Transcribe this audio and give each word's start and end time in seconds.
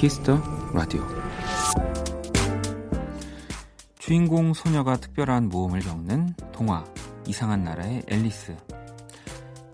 키스 0.00 0.25
더 0.25 0.40
라디오 0.72 1.06
주인공 3.98 4.54
소녀가 4.54 4.96
특별한 4.96 5.50
모험을 5.50 5.80
겪는 5.80 6.34
동화 6.52 6.86
이상한 7.26 7.64
나라의 7.64 8.04
앨리스 8.08 8.56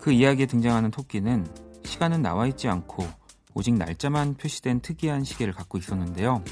그 0.01 0.11
이야기에 0.11 0.47
등장하는 0.47 0.91
토끼는 0.91 1.47
시간은 1.85 2.23
나와 2.23 2.45
있지 2.47 2.67
않고 2.67 3.07
오직 3.53 3.75
날짜만 3.75 4.33
표시된 4.33 4.81
특이한 4.81 5.23
시계를 5.23 5.53
갖고 5.53 5.77
있었는데요. 5.77 6.43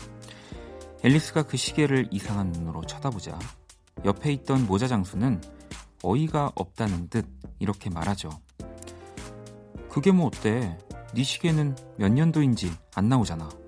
앨리스가 1.04 1.44
그 1.44 1.58
시계를 1.58 2.08
이상한 2.12 2.54
눈으로 2.54 2.82
쳐다보자 2.86 3.38
옆에 4.06 4.32
있던 4.32 4.68
모자 4.68 4.88
장수는 4.88 5.42
어이가 6.02 6.54
없다는 6.56 7.10
듯 7.10 7.28
이렇게 7.60 7.90
말하죠. 7.90 8.30
그게 9.90 10.14
뭐 10.14 10.28
어때? 10.28 10.78
네 11.14 11.24
시계는 11.24 11.76
몇 11.98 12.10
년도인지 12.10 12.72
안 12.96 13.10
나오잖아. 13.10 13.65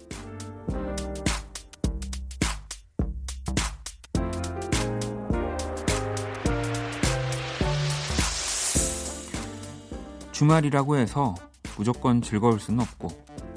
주말이라고 10.37 10.97
해서 10.97 11.33
무조건 11.77 12.21
즐거울 12.21 12.59
수는 12.59 12.81
없고 12.81 13.07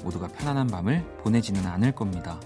모두가 0.03 0.27
편안한 0.29 0.65
밤을 0.65 1.05
보내지는 1.19 1.67
않을 1.67 1.91
겁니다. 1.91 2.39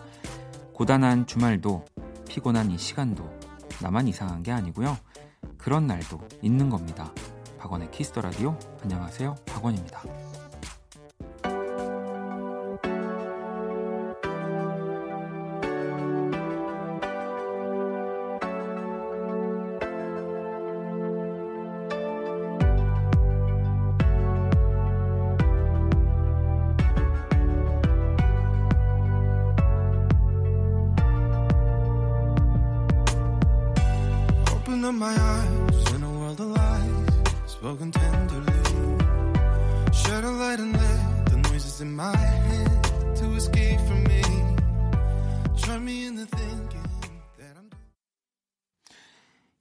고단한 0.73 1.25
주말도 1.25 1.85
피곤한 2.27 2.69
이 2.69 2.77
시간도 2.77 3.23
나만 3.81 4.09
이상한 4.09 4.43
게 4.43 4.51
아니고요. 4.51 4.97
그런 5.57 5.87
날도 5.87 6.19
있는 6.41 6.69
겁니다. 6.69 7.13
박원의 7.57 7.91
키스터 7.91 8.19
라디오 8.19 8.59
안녕하세요. 8.83 9.35
박원입니다. 9.45 10.03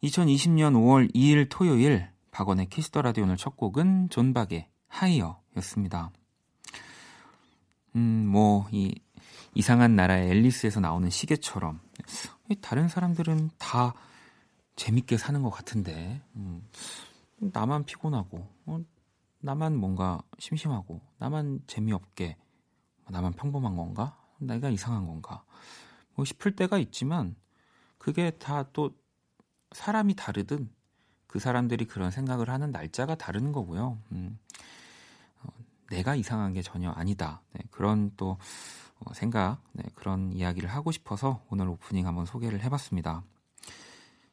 2020년 0.03 0.75
5월 0.75 1.15
2일 1.15 1.47
토요일 1.49 2.11
박원의 2.31 2.69
키스 2.69 2.89
더 2.89 3.01
라디오 3.01 3.25
오늘 3.25 3.39
첫 3.39 3.57
곡은 3.57 4.11
존박의 4.11 4.69
Higher였습니다. 4.89 6.11
음, 7.97 8.27
뭐, 8.27 8.69
이 8.73 8.95
이상한 9.55 9.97
나라의 9.97 10.29
앨리스에서 10.29 10.81
나오는 10.81 11.09
시계처럼. 11.09 11.81
다른 12.61 12.89
사람들은 12.89 13.53
다 13.57 13.95
재밌게 14.77 15.17
사는 15.19 15.43
것 15.43 15.51
같은데 15.51 16.23
음, 16.37 16.67
나만 17.39 17.85
피곤하고 17.85 18.49
어, 18.67 18.81
나만 19.41 19.77
뭔가 19.77 20.23
심심하고 20.39 21.01
나만 21.19 21.63
재미없게 21.67 22.37
나만 23.11 23.33
평범한 23.35 23.77
건가? 23.77 24.19
내가 24.39 24.71
이상한 24.71 25.07
건가? 25.07 25.45
뭐 26.15 26.25
싶을 26.25 26.57
때가 26.57 26.79
있지만 26.79 27.37
그게 27.99 28.31
다 28.31 28.65
또 28.73 28.91
사람이 29.73 30.15
다르든 30.15 30.71
그 31.27 31.39
사람들이 31.39 31.87
그런 31.87 32.11
생각을 32.11 32.49
하는 32.49 32.71
날짜가 32.71 33.17
다른 33.17 33.53
거고요. 33.53 33.99
음, 34.13 34.39
어, 35.43 35.49
내가 35.91 36.15
이상한 36.15 36.53
게 36.53 36.63
전혀 36.63 36.91
아니다. 36.91 37.43
네, 37.53 37.63
그런 37.71 38.13
또 38.17 38.39
어, 39.01 39.13
생각, 39.15 39.61
네, 39.73 39.83
그런 39.95 40.33
이야기를 40.33 40.69
하고 40.71 40.93
싶어서 40.93 41.45
오늘 41.51 41.69
오프닝 41.69 42.07
한번 42.07 42.25
소개를 42.25 42.63
해봤습니다. 42.63 43.25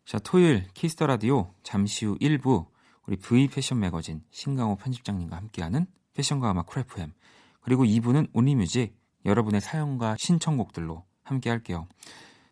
자, 0.06 0.19
토요일 0.19 0.67
키스 0.73 0.95
더 0.95 1.07
라디오 1.07 1.53
잠시 1.63 2.06
후 2.06 2.17
1부 2.19 2.67
우리 3.07 3.17
V 3.17 3.47
패션 3.47 3.79
매거진 3.79 4.22
신강호 4.31 4.75
편집장님과 4.75 5.35
함께하는 5.38 5.85
패션과 6.13 6.51
음악 6.51 6.67
크래프햄 6.67 7.13
그리고 7.62 7.84
2부는 7.85 8.29
only 8.34 8.62
music 8.62 8.97
여러분의 9.25 9.62
사연과 9.62 10.16
신청곡들로 10.19 11.06
함께 11.23 11.50
할게요. 11.50 11.88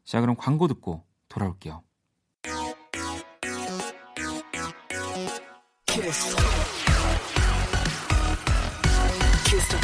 자, 0.05 0.21
그럼 0.21 0.35
광고 0.35 0.67
듣고 0.67 1.03
돌아올게요. 1.27 1.83
키스. 5.85 6.35
키스 9.45 9.79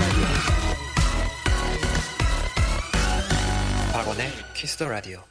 박원의 3.91 4.29
키스 4.53 4.77
더 4.77 4.87
라디오. 4.87 5.23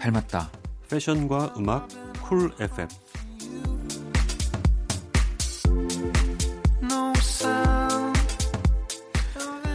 닮았다. 0.00 0.50
패션과 0.88 1.54
음악 1.58 1.86
쿨 2.22 2.50
FM 2.58 2.88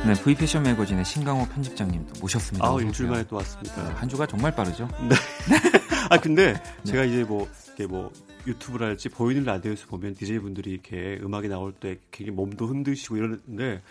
네, 0.05 0.13
V 0.23 0.35
패션 0.35 0.63
매거진의 0.63 1.05
신강호 1.05 1.47
편집장님도 1.47 2.19
모셨습니다. 2.21 2.67
아, 2.67 2.77
일주일 2.79 3.09
만에 3.09 3.23
또 3.27 3.37
왔습니다. 3.37 3.87
네, 3.87 3.93
한 3.93 4.09
주가 4.09 4.27
정말 4.27 4.53
빠르죠? 4.53 4.87
네. 5.09 5.15
아, 6.09 6.19
근데 6.19 6.53
네. 6.83 6.83
제가 6.83 7.05
이제 7.05 7.23
뭐, 7.23 7.47
이렇게 7.67 7.87
뭐, 7.87 8.11
유튜브랄지 8.45 9.09
보이는 9.09 9.43
라디오에서 9.43 9.87
보면 9.87 10.13
DJ분들이 10.13 10.71
이렇게 10.71 11.19
음악이 11.23 11.47
나올 11.47 11.73
때 11.73 11.97
굉장히 12.11 12.35
몸도 12.35 12.67
흔드시고 12.67 13.17
이러는데 13.17 13.81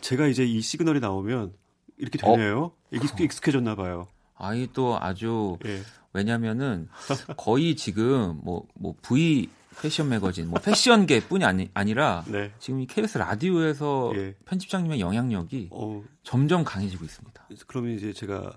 제가 0.00 0.28
이제 0.28 0.44
이 0.44 0.60
시그널이 0.60 1.00
나오면 1.00 1.52
이렇게 1.96 2.18
되네요. 2.18 2.62
어? 2.62 2.72
익숙해졌나 2.92 3.74
봐요. 3.74 4.06
아이 4.38 4.68
또 4.72 4.98
아주 5.00 5.58
예. 5.66 5.82
왜냐면은 6.12 6.88
거의 7.36 7.76
지금 7.76 8.40
뭐, 8.42 8.66
뭐 8.74 8.94
V 9.02 9.48
패션 9.80 10.08
매거진, 10.08 10.48
뭐 10.48 10.60
패션계뿐이 10.60 11.44
아니, 11.44 11.70
아니라 11.72 12.24
네. 12.26 12.52
지금 12.58 12.80
이 12.80 12.86
KBS 12.86 13.18
라디오에서 13.18 14.12
예. 14.16 14.34
편집장님의 14.44 15.00
영향력이 15.00 15.68
어. 15.70 16.02
점점 16.24 16.64
강해지고 16.64 17.04
있습니다. 17.04 17.48
그러면 17.66 17.92
이제 17.92 18.12
제가 18.12 18.52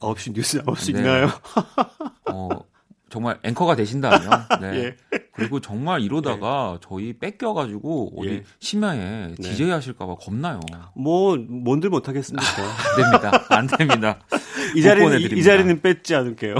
9시 0.00 0.34
뉴스 0.34 0.58
나올 0.58 0.76
수 0.76 0.92
네. 0.92 0.98
있나요? 0.98 1.28
어, 2.30 2.48
정말 3.08 3.38
앵커가 3.42 3.74
되신다면 3.76 4.20
네. 4.60 4.84
예. 4.84 4.96
그리고 5.32 5.60
정말 5.60 6.00
이러다가 6.00 6.74
예. 6.74 6.86
저희 6.86 7.12
뺏겨가지고 7.12 8.12
어디 8.16 8.28
예. 8.28 8.44
심야에 8.60 9.34
네. 9.38 9.50
DJ 9.50 9.70
하실까봐 9.70 10.16
겁나요. 10.16 10.60
뭐 10.94 11.36
뭔들 11.36 11.90
못하겠습니까? 11.90 12.46
안 12.62 12.96
됩니다. 12.96 13.46
안 13.48 13.66
됩니다. 13.66 14.18
이 14.76 14.82
자리는 14.82 15.20
이, 15.20 15.24
이, 15.24 15.42
자리는 15.42 15.80
뺏지 15.80 16.14
않을게요. 16.14 16.54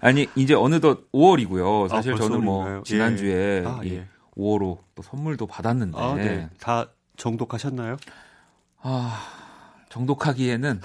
아니 0.00 0.28
이제 0.36 0.54
어느덧 0.54 1.10
5월이고요. 1.12 1.88
사실 1.88 2.14
아, 2.14 2.16
저는 2.16 2.44
뭐 2.44 2.82
지난주에 2.84 3.62
예. 3.62 3.66
아, 3.66 3.80
예. 3.84 4.06
5월호 4.36 4.78
또 4.94 5.02
선물도 5.02 5.46
받았는데 5.46 5.98
아, 5.98 6.14
네. 6.14 6.48
다 6.60 6.88
정독하셨나요? 7.16 7.96
아 8.82 9.35
정독하기에는 9.96 10.80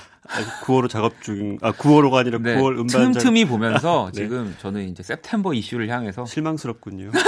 9월호 0.63 0.87
작업 0.89 1.21
중, 1.21 1.57
아 1.61 1.73
9월호가 1.73 2.13
아니라 2.15 2.37
네, 2.39 2.55
9월 2.55 2.79
음반 2.79 3.11
틈틈이 3.11 3.43
보면서 3.45 4.09
네. 4.15 4.23
지금 4.23 4.55
저는 4.59 4.87
이제 4.87 5.03
세프템버 5.03 5.53
이슈를 5.53 5.89
향해서 5.89 6.25
실망스럽군요. 6.25 7.11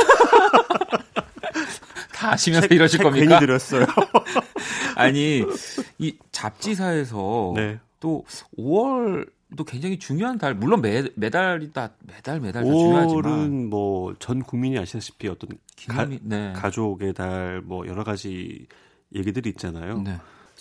다 2.13 2.31
아시면서 2.31 2.67
책, 2.69 2.75
이러실 2.75 2.99
책 2.99 3.03
겁니까? 3.03 3.25
괜히 3.39 3.39
들었어요. 3.45 3.85
아니 4.95 5.43
이 5.97 6.15
잡지사에서 6.31 7.51
네. 7.55 7.79
또 7.99 8.23
5월도 8.57 9.65
굉장히 9.67 9.99
중요한 9.99 10.37
달, 10.37 10.53
물론 10.55 10.81
매, 10.81 11.03
매달이 11.15 11.73
다, 11.73 11.89
매달, 12.07 12.39
매달 12.39 12.63
다 12.63 12.69
중요하지만. 12.69 13.23
5월은 13.23 13.67
뭐 13.67 14.13
전 14.19 14.41
국민이 14.43 14.77
아시다시피 14.79 15.27
어떤 15.27 15.49
기념이, 15.75 16.17
가, 16.19 16.23
네. 16.23 16.53
가족의 16.55 17.13
달, 17.13 17.61
뭐 17.61 17.85
여러 17.87 18.05
가지 18.05 18.67
얘기들이 19.13 19.49
있잖아요. 19.49 20.03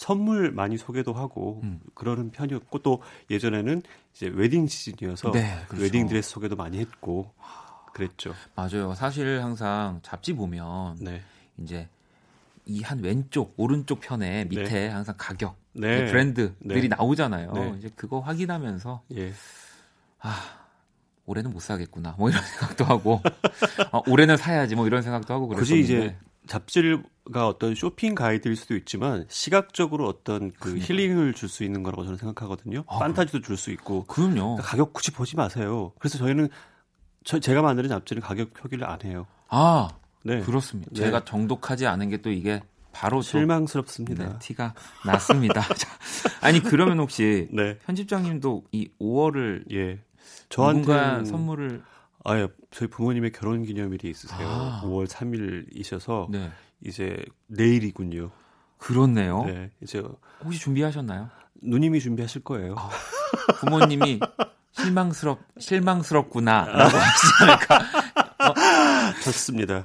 네. 0.02 0.06
선물 0.06 0.50
많이 0.52 0.76
소개도 0.76 1.12
하고 1.12 1.60
음. 1.62 1.80
그러는 1.94 2.30
편이었고 2.30 2.80
또 2.80 3.02
예전에는 3.30 3.82
이제 4.14 4.26
웨딩 4.28 4.66
시즌이어서 4.66 5.30
네, 5.32 5.62
그렇죠. 5.68 5.84
웨딩 5.84 6.08
드레스 6.08 6.30
소개도 6.30 6.56
많이 6.56 6.78
했고 6.78 7.32
그랬죠. 7.92 8.34
맞아요. 8.54 8.94
사실 8.94 9.42
항상 9.42 10.00
잡지 10.02 10.32
보면 10.32 10.96
네. 11.00 11.22
이제 11.58 11.88
이 12.66 12.82
한 12.82 13.00
왼쪽 13.00 13.54
오른쪽 13.56 14.00
편에 14.00 14.44
밑에 14.44 14.64
네. 14.64 14.88
항상 14.88 15.14
가격 15.18 15.56
네. 15.72 16.06
브랜드들이 16.06 16.82
네. 16.82 16.88
나오잖아요. 16.88 17.52
네. 17.52 17.74
이제 17.78 17.90
그거 17.96 18.20
확인하면서 18.20 19.02
예. 19.16 19.32
올해는 21.26 21.52
못 21.52 21.60
사겠구나 21.60 22.14
뭐 22.18 22.30
이런 22.30 22.42
생각도 22.58 22.84
하고 22.84 23.20
아, 23.90 24.00
올해는 24.06 24.36
사야지 24.36 24.74
뭐 24.76 24.86
이런 24.86 25.02
생각도 25.02 25.32
하고 25.34 25.48
굳이 25.48 25.74
그랬었는데 25.82 26.06
이제 26.06 26.16
잡지가 26.46 27.46
어떤 27.46 27.74
쇼핑 27.74 28.14
가이드일 28.14 28.56
수도 28.56 28.74
있지만 28.76 29.26
시각적으로 29.28 30.08
어떤 30.08 30.50
그 30.52 30.58
그러니까요. 30.70 30.84
힐링을 30.86 31.34
줄 31.34 31.48
수 31.48 31.64
있는 31.64 31.82
거라고 31.82 32.04
저는 32.04 32.18
생각하거든요. 32.18 32.84
아, 32.88 32.98
판타지도 32.98 33.40
줄 33.42 33.56
수 33.56 33.70
있고 33.70 34.04
그럼요. 34.04 34.34
그러니까 34.56 34.62
가격 34.62 34.92
굳이 34.92 35.10
보지 35.12 35.36
마세요. 35.36 35.92
그래서 35.98 36.18
저희는 36.18 36.48
저, 37.24 37.38
제가 37.38 37.62
만드는 37.62 37.88
잡지는 37.88 38.20
가격 38.22 38.52
표기를 38.54 38.84
안 38.88 38.98
해요. 39.04 39.26
아 39.48 39.88
네. 40.24 40.40
그렇습니다. 40.40 40.90
네. 40.92 41.00
제가 41.04 41.24
정독하지 41.24 41.86
않은 41.86 42.08
게 42.10 42.16
또 42.18 42.30
이게 42.30 42.62
바로 42.92 43.18
또 43.18 43.22
실망스럽습니다. 43.22 44.24
네, 44.24 44.38
티가 44.40 44.74
났습니다. 45.06 45.62
자, 45.74 45.88
아니 46.42 46.60
그러면 46.60 46.98
혹시 46.98 47.48
네. 47.50 47.78
편집장님도 47.78 48.64
이 48.72 48.90
5월을 49.00 49.64
예. 49.72 50.00
누군가 50.50 50.92
저한테 51.14 51.24
선물을 51.30 51.82
아, 52.24 52.38
예. 52.38 52.48
저희 52.70 52.88
부모님의 52.88 53.32
결혼 53.32 53.62
기념일이 53.64 54.08
있으세요. 54.08 54.46
아. 54.48 54.80
5월 54.84 55.06
3일이셔서 55.06 56.30
네 56.30 56.50
이제 56.84 57.24
내일이군요. 57.48 58.30
그렇네요. 58.78 59.44
네. 59.44 59.70
이제 59.80 60.02
혹시 60.44 60.58
준비하셨나요? 60.58 61.30
누님이 61.62 62.00
준비하실 62.00 62.42
거예요. 62.44 62.74
아. 62.76 62.90
부모님이 63.60 64.20
실망스럽 64.72 65.40
실망스럽구나라고 65.58 66.96
하시지 66.96 67.32
않을까? 67.42 67.78
좋습니다. 69.24 69.84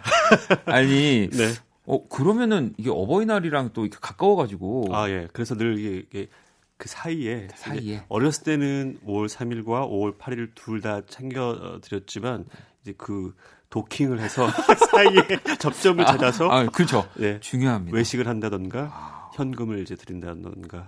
아니 0.66 1.30
네. 1.32 1.54
어 1.86 2.08
그러면은 2.08 2.74
이게 2.78 2.90
어버이날이랑 2.90 3.72
또 3.74 3.86
이렇게 3.86 3.98
가까워가지고 4.02 4.88
아, 4.92 5.10
예. 5.10 5.28
그래서 5.32 5.56
늘 5.56 5.80
이게, 5.80 5.98
이게 5.98 6.30
그 6.78 6.88
사이에 6.90 7.48
사이에. 7.56 8.04
어렸을 8.08 8.44
때는 8.44 9.00
5월 9.06 9.28
3일과 9.28 9.90
5월 9.90 10.18
8일 10.18 10.50
둘 10.56 10.82
다 10.82 11.02
챙겨 11.08 11.80
드렸지만 11.82 12.46
이제 12.84 12.94
그 12.98 13.34
도킹을 13.70 14.20
해서 14.20 14.48
사이에 14.92 15.22
접점을 15.60 16.06
찾아서 16.06 16.50
아, 16.50 16.66
그렇죠. 16.68 17.08
예. 17.20 17.40
중요합니다. 17.40 17.96
외식을 17.96 18.28
한다던가 18.28 19.32
현금을 19.34 19.80
이제 19.82 19.96
드린다던가. 19.96 20.88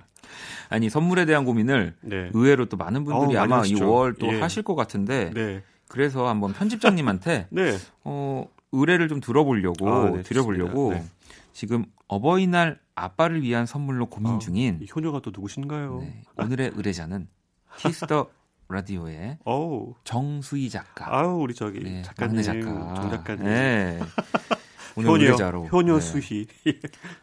아니 0.70 0.90
선물에 0.92 1.26
대한 1.26 1.44
고민을 1.44 1.96
네. 2.02 2.30
의외로 2.34 2.66
또 2.66 2.78
많은 2.78 3.04
분들이 3.04 3.34
많이 3.34 3.38
아마 3.38 3.56
이 3.58 3.60
하시죠. 3.62 3.86
5월 3.86 4.20
또 4.20 4.28
예. 4.28 4.40
하실 4.40 4.62
것 4.62 4.76
같은데 4.76 5.32
네. 5.34 5.64
그래서 5.88 6.28
한번 6.28 6.54
편집장님한테 6.54 7.48
네. 7.52 7.76
어, 8.04 8.46
의뢰를 8.72 9.08
좀 9.08 9.20
들어보려고 9.20 9.90
아, 9.90 10.10
네, 10.12 10.22
드려보려고. 10.22 10.94
네. 10.94 11.04
지금 11.60 11.84
어버이날 12.08 12.80
아빠를 12.96 13.42
위한 13.42 13.66
선물로 13.66 14.06
고민 14.06 14.36
아, 14.36 14.40
중인 14.40 14.80
이 14.82 14.88
효녀가 14.96 15.20
또 15.20 15.32
누구신가요? 15.32 16.00
네, 16.00 16.24
오늘의 16.38 16.72
의뢰자는 16.74 17.28
Kiss 17.76 18.07
the 18.07 18.30
Radio의 18.70 19.40
어우. 19.44 19.94
정수희 20.06 20.70
작가, 20.70 21.14
아우 21.14 21.42
우리 21.42 21.54
저기 21.54 21.82
네, 21.82 22.02
작가님, 22.02 22.42
작가, 22.42 22.94
정 22.94 23.10
작가님. 23.10 23.44
네. 23.44 24.00
오늘 24.96 25.10
효녀, 25.10 25.24
의뢰자로 25.26 25.68
효녀 25.68 25.96
네, 25.96 26.00
수희. 26.00 26.48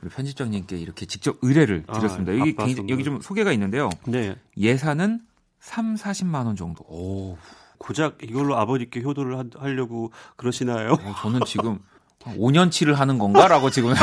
우리 0.02 0.10
편집장님께 0.10 0.76
이렇게 0.76 1.06
직접 1.06 1.38
의뢰를 1.40 1.84
아, 1.86 1.94
드렸습니다. 1.94 2.38
여기 2.38 2.50
아빠 2.50 2.66
굉장히-. 2.66 2.92
여기 2.92 3.04
좀 3.04 3.22
소개가 3.22 3.52
있는데요. 3.52 3.88
네. 4.06 4.36
예산은 4.58 5.20
3, 5.60 5.94
40만 5.94 6.44
원 6.44 6.56
정도. 6.56 6.84
오, 6.88 7.38
고작 7.78 8.18
이걸로 8.22 8.58
아버지께 8.58 9.00
효도를 9.00 9.38
하, 9.38 9.44
하려고 9.56 10.12
그러시나요? 10.36 10.92
어, 10.92 11.14
저는 11.22 11.40
지금 11.46 11.78
5년치를 12.34 12.94
하는 12.94 13.19
건가라고 13.19 13.70
지금 13.70 13.90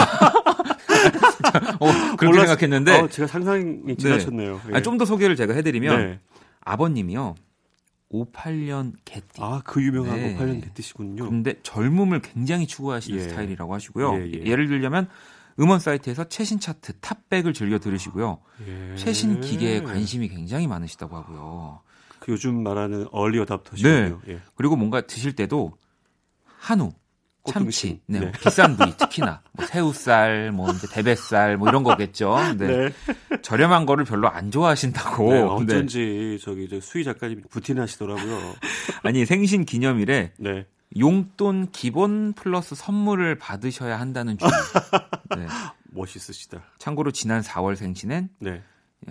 어, 1.80 2.16
그렇게 2.18 2.28
몰랐- 2.28 2.48
생각했는데 2.48 3.00
어, 3.02 3.08
제가 3.08 3.28
상상이 3.28 3.96
지나쳤네요. 3.98 4.62
예. 4.76 4.82
좀 4.82 4.98
더 4.98 5.06
소개를 5.06 5.36
제가 5.36 5.54
해드리면 5.54 5.98
네. 5.98 6.20
아버님이요 6.62 7.36
58년 8.12 8.94
개띠. 9.06 9.42
아, 9.42 9.62
그 9.66 9.82
유명한 9.82 10.16
네. 10.18 10.38
58년 10.38 10.62
개띠시군요. 10.64 11.28
근데 11.30 11.56
젊음을 11.64 12.22
굉장히 12.22 12.68
추구하시는 12.68 13.18
예. 13.20 13.24
스타일이라고 13.24 13.74
하시고요. 13.74 14.14
예, 14.20 14.32
예. 14.34 14.46
예를 14.46 14.68
들자면 14.68 15.08
음원 15.60 15.80
사이트에서 15.80 16.26
최신 16.26 16.60
차트 16.60 16.94
탑백을 17.00 17.54
즐겨 17.54 17.80
들으시고요. 17.80 18.38
예. 18.68 18.96
최신 18.96 19.42
기계에 19.42 19.82
관심이 19.82 20.30
굉장히 20.30 20.68
많으시다고 20.68 21.16
하고요. 21.18 21.82
그 22.20 22.32
요즘 22.34 22.62
말하는 22.64 23.08
얼리 23.12 23.40
어답터시군요. 23.40 24.22
예. 24.30 24.40
그리고 24.56 24.76
뭔가 24.76 25.02
드실 25.02 25.36
때도 25.36 25.74
한우, 26.60 26.94
참치. 27.52 28.00
네, 28.08 28.20
네. 28.20 28.26
뭐 28.26 28.32
비싼 28.42 28.78
부위 28.78 28.96
특히나 28.96 29.42
뭐 29.52 29.66
새우살, 29.66 30.52
뭐 30.52 30.72
이제 30.72 30.88
대뱃살, 30.92 31.58
뭐 31.58 31.68
이런 31.70 31.84
거겠죠. 31.84 32.38
네. 32.58 32.68
네. 32.68 33.40
저렴한 33.42 33.86
거를 33.86 34.06
별로 34.06 34.30
안 34.30 34.50
좋아하신다고. 34.52 35.24
네, 35.34 35.40
네. 35.40 35.42
어쩐지 35.42 36.40
저기 36.42 36.70
저 36.70 36.80
수희 36.80 37.04
작가님이 37.04 37.42
부티나시더라고요. 37.50 38.40
아니 39.04 39.26
생신 39.26 39.66
기념일에 39.66 40.34
네. 40.38 40.66
용돈 40.98 41.70
기본 41.72 42.34
플러스 42.34 42.76
선물을 42.76 43.38
받으셔야 43.40 44.00
한다는 44.00 44.38
주의. 44.38 44.52
네. 45.36 45.48
멋있으시다. 45.92 46.64
참고로 46.78 47.12
지난 47.12 47.42
4월 47.42 47.76
생신엔 47.76 48.30
네. 48.40 48.62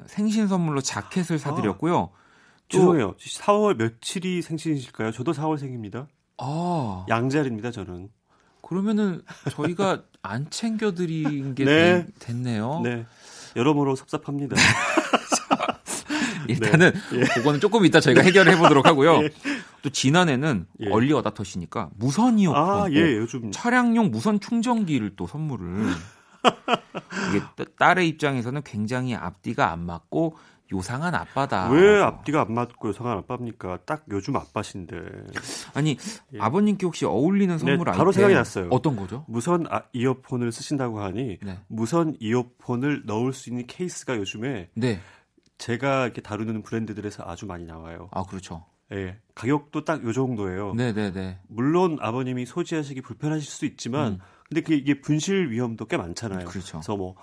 생신 0.07 0.49
선물로 0.49 0.81
자켓을 0.81 1.39
사드렸고요. 1.39 2.11
또- 2.69 2.79
죄송해요. 2.79 3.15
4월 3.19 3.77
며칠이 3.77 4.41
생신이실까요? 4.41 5.11
저도 5.13 5.33
4월생입니다. 5.33 6.07
아, 6.39 7.05
양자리입니다, 7.09 7.71
저는. 7.71 8.09
그러면은 8.63 9.23
저희가 9.51 10.03
안 10.23 10.49
챙겨드린 10.51 11.55
게 11.55 11.65
네. 11.65 12.07
되- 12.07 12.27
됐네요. 12.27 12.81
네. 12.85 13.07
여러모로 13.57 13.97
섭섭합니다. 13.97 14.57
일단은 16.49 16.93
네. 17.13 17.21
예. 17.21 17.25
그거는 17.25 17.61
조금 17.61 17.85
이따 17.87 18.01
저희가 18.01 18.23
해결해 18.23 18.57
보도록 18.57 18.87
하고요. 18.87 19.23
예. 19.25 19.31
또 19.83 19.91
지난해는 19.91 20.67
예. 20.81 20.91
얼리 20.91 21.13
어답터시니까 21.13 21.91
무선 21.97 22.39
이어폰, 22.39 22.57
아, 22.63 22.87
예, 22.91 23.17
요즘. 23.17 23.51
차량용 23.53 24.11
무선 24.11 24.41
충전기를 24.41 25.13
또 25.17 25.27
선물을. 25.27 25.87
이게 27.31 27.41
따- 27.57 27.65
딸의 27.79 28.09
입장에서는 28.09 28.63
굉장히 28.65 29.15
앞뒤가 29.15 29.71
안 29.71 29.85
맞고 29.87 30.37
요상한 30.73 31.15
아빠다. 31.15 31.71
왜 31.71 32.01
앞뒤가 32.01 32.41
안 32.43 32.55
맞고 32.55 32.89
요상한 32.89 33.19
아빠입니까? 33.19 33.81
딱 33.85 34.05
요즘 34.11 34.37
아빠신데. 34.37 34.97
아니 35.75 35.97
예. 36.35 36.39
아버님께 36.41 36.87
혹시 36.87 37.05
어울리는 37.05 37.57
선물 37.59 37.79
네, 37.79 37.85
바로 37.93 38.11
생각이 38.13 38.35
났어요. 38.35 38.69
어떤 38.71 38.97
거죠? 38.97 39.25
무선 39.29 39.67
아, 39.71 39.83
이어폰을 39.93 40.51
쓰신다고 40.53 41.01
하니 41.01 41.39
네. 41.43 41.59
무선 41.69 42.17
이어폰을 42.21 43.03
넣을 43.07 43.33
수 43.33 43.51
있는 43.51 43.67
케이스가 43.67 44.17
요즘에 44.17 44.71
네. 44.75 45.01
제가 45.59 46.05
이렇게 46.05 46.21
다루는 46.23 46.63
브랜드들에서 46.63 47.23
아주 47.27 47.47
많이 47.47 47.65
나와요. 47.65 48.09
아 48.13 48.23
그렇죠. 48.25 48.65
예. 48.93 49.17
가격도 49.35 49.85
딱 49.85 50.03
요 50.05 50.13
정도예요. 50.13 50.75
네, 50.75 50.93
네, 50.93 51.13
네. 51.13 51.39
물론 51.49 51.99
아버님이 52.01 52.47
소지하시기 52.47 53.01
불편하실 53.03 53.45
수도 53.51 53.67
있지만 53.67 54.13
음. 54.15 54.19
근데 54.49 54.61
그게 54.61 54.77
이게 54.77 55.01
분실 55.01 55.51
위험도 55.51 55.87
꽤 55.87 55.97
많잖아요. 55.97 56.47
그렇죠. 56.47 56.79
그래서 56.79 56.97
뭐 56.97 57.15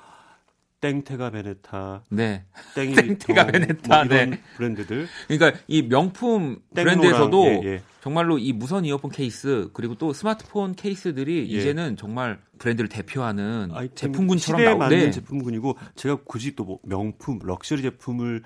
땡테가 0.81 1.31
베네타, 1.31 2.03
네. 2.09 2.45
땡이 2.75 2.93
땡테가 3.19 3.47
베네타, 3.47 3.95
뭐 3.95 4.05
이런 4.05 4.29
네. 4.31 4.41
브랜드들 4.55 5.07
그러니까 5.27 5.59
이 5.67 5.81
명품 5.83 6.61
땡로랑, 6.73 6.99
브랜드에서도 6.99 7.45
예, 7.47 7.61
예. 7.65 7.81
정말로 8.01 8.37
이 8.37 8.53
무선 8.53 8.85
이어폰 8.85 9.11
케이스 9.11 9.69
그리고 9.73 9.95
또 9.95 10.13
스마트폰 10.13 10.73
케이스들이 10.75 11.51
예. 11.51 11.57
이제는 11.57 11.97
정말 11.97 12.39
브랜드를 12.57 12.87
대표하는 12.87 13.69
아이템 13.73 14.13
제품군처럼 14.13 14.63
나오고 14.63 14.79
맞는 14.79 14.97
네. 14.97 15.11
제품군이고 15.11 15.77
제가 15.95 16.19
굳이 16.23 16.55
또 16.55 16.63
뭐 16.63 16.79
명품 16.83 17.39
럭셔리 17.43 17.81
제품을 17.81 18.43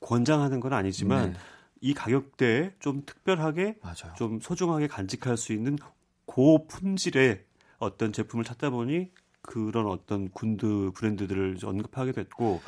권장하는 0.00 0.60
건 0.60 0.72
아니지만 0.74 1.32
네. 1.32 1.38
이 1.82 1.94
가격대에 1.94 2.72
좀 2.78 3.02
특별하게 3.06 3.76
맞아요. 3.82 4.12
좀 4.18 4.38
소중하게 4.40 4.86
간직할 4.86 5.36
수 5.38 5.52
있는 5.54 5.78
고품질의 6.26 7.40
어떤 7.78 8.12
제품을 8.12 8.44
찾다 8.44 8.68
보니 8.70 9.10
그런 9.42 9.86
어떤 9.86 10.30
군드 10.30 10.90
브랜드들을 10.94 11.58
언급하게 11.64 12.12
됐고 12.12 12.60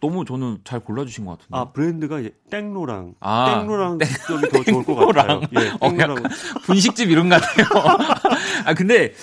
너무 0.00 0.24
저는 0.24 0.58
잘 0.64 0.80
골라주신 0.80 1.24
것 1.24 1.32
같은데. 1.32 1.56
아 1.56 1.72
브랜드가 1.72 2.20
이제 2.20 2.34
땡로랑 2.50 3.14
아, 3.20 3.60
땡로랑 3.60 3.98
쪽이 4.26 4.48
더 4.50 4.62
좋을 4.64 4.84
것 4.84 4.94
같아요. 4.94 5.40
예, 5.58 5.70
어, 5.80 5.90
땡로랑 5.90 6.22
분식집 6.64 7.10
이름 7.10 7.28
같아요. 7.28 7.66
아 8.66 8.74
근데 8.74 9.14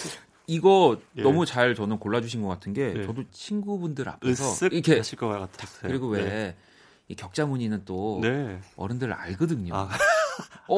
이거 0.48 0.98
예. 1.18 1.22
너무 1.22 1.46
잘 1.46 1.76
저는 1.76 2.00
골라주신 2.00 2.42
것 2.42 2.48
같은 2.48 2.74
게 2.74 2.94
네. 2.94 3.06
저도 3.06 3.24
친구분들 3.32 4.10
앞에서 4.10 4.68
이렇게 4.68 4.98
하실 4.98 5.18
것 5.18 5.28
같았어요. 5.28 5.90
그리고 5.90 6.08
왜 6.08 6.24
네. 6.24 6.56
이 7.08 7.16
격자 7.16 7.46
무늬는 7.46 7.84
또 7.86 8.20
네. 8.22 8.60
어른들 8.76 9.14
알거든요. 9.14 9.76
아. 9.76 9.90
어? 10.68 10.78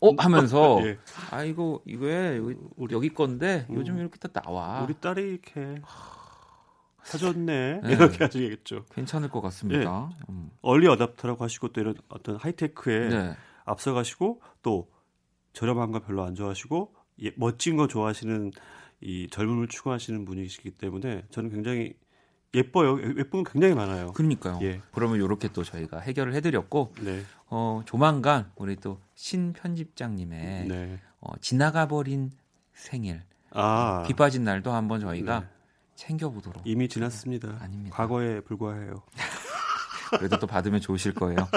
어? 0.00 0.14
하면서 0.18 0.80
예. 0.86 0.98
아 1.30 1.44
이거 1.44 1.80
이거에 1.86 2.38
여기, 2.38 2.56
여기 2.90 3.08
건데 3.14 3.66
음. 3.70 3.76
요즘 3.76 3.98
이렇게 3.98 4.18
다 4.18 4.28
나와. 4.28 4.82
우리 4.82 4.94
딸이 4.94 5.22
이렇게 5.22 5.80
사줬네 7.04 7.80
네. 7.82 7.92
이렇게 7.92 8.24
하시겠죠. 8.24 8.84
괜찮을 8.94 9.28
것 9.28 9.40
같습니다. 9.40 10.10
예. 10.12 10.24
음. 10.30 10.50
얼리 10.60 10.86
어답터라고 10.88 11.44
하시고 11.44 11.68
또 11.68 11.80
이런 11.80 11.94
어떤 12.08 12.36
하이테크에 12.36 13.08
네. 13.08 13.36
앞서가시고 13.64 14.40
또 14.62 14.90
저렴한 15.52 15.92
거 15.92 16.00
별로 16.00 16.24
안 16.24 16.34
좋아하시고 16.34 16.94
예, 17.24 17.32
멋진 17.36 17.76
거 17.76 17.86
좋아하시는 17.86 18.52
이 19.00 19.28
젊음을 19.30 19.68
추구하시는 19.68 20.24
분이시기 20.24 20.72
때문에 20.72 21.24
저는 21.30 21.50
굉장히 21.50 21.94
예뻐요. 22.54 23.00
예쁜 23.18 23.42
건 23.42 23.44
굉장히 23.44 23.74
많아요. 23.74 24.12
그러니까요. 24.12 24.58
예. 24.62 24.80
그러면 24.92 25.16
이렇게 25.16 25.48
또 25.48 25.64
저희가 25.64 26.00
해결을 26.00 26.34
해드렸고, 26.34 26.92
네. 27.00 27.22
어, 27.48 27.82
조만간 27.86 28.50
우리 28.56 28.76
또 28.76 28.98
신 29.14 29.52
편집장님의 29.52 30.66
네. 30.66 30.98
어, 31.20 31.32
지나가 31.40 31.86
버린 31.86 32.32
생일, 32.74 33.22
아. 33.52 34.02
비 34.04 34.14
빠진 34.14 34.42
날도 34.42 34.72
한번 34.72 34.98
저희가 35.00 35.40
네. 35.40 35.46
챙겨보도록. 35.94 36.62
이미 36.66 36.88
지났습니다. 36.88 37.56
아닙니다. 37.60 37.96
과거에 37.96 38.40
불과해요. 38.40 38.94
그래도 40.18 40.38
또 40.40 40.46
받으면 40.48 40.80
좋으실 40.80 41.14
거예요. 41.14 41.48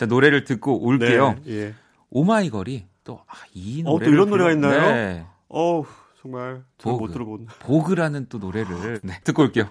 자, 0.00 0.06
노래를 0.06 0.42
듣고 0.44 0.84
올게요. 0.84 1.34
네, 1.44 1.52
예. 1.52 1.74
오마이걸이 2.10 2.86
또, 3.04 3.20
아, 3.28 3.34
이 3.54 3.82
노래. 3.84 3.94
어, 3.94 4.08
또 4.08 4.12
이런 4.12 4.28
노래가 4.28 4.50
있나요? 4.50 4.80
네. 4.92 5.26
어 5.48 5.84
정말 6.20 6.64
못 6.82 7.12
들어본. 7.12 7.46
보그라는 7.60 8.26
또 8.28 8.38
노래를 8.38 9.00
네, 9.04 9.20
듣고 9.22 9.42
올게요. 9.42 9.68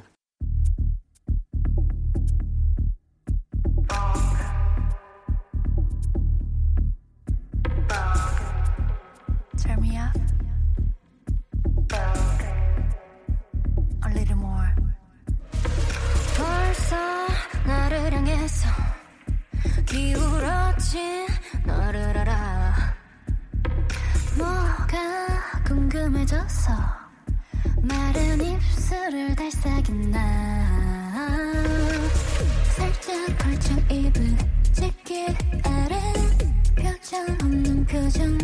표정 38.13 38.37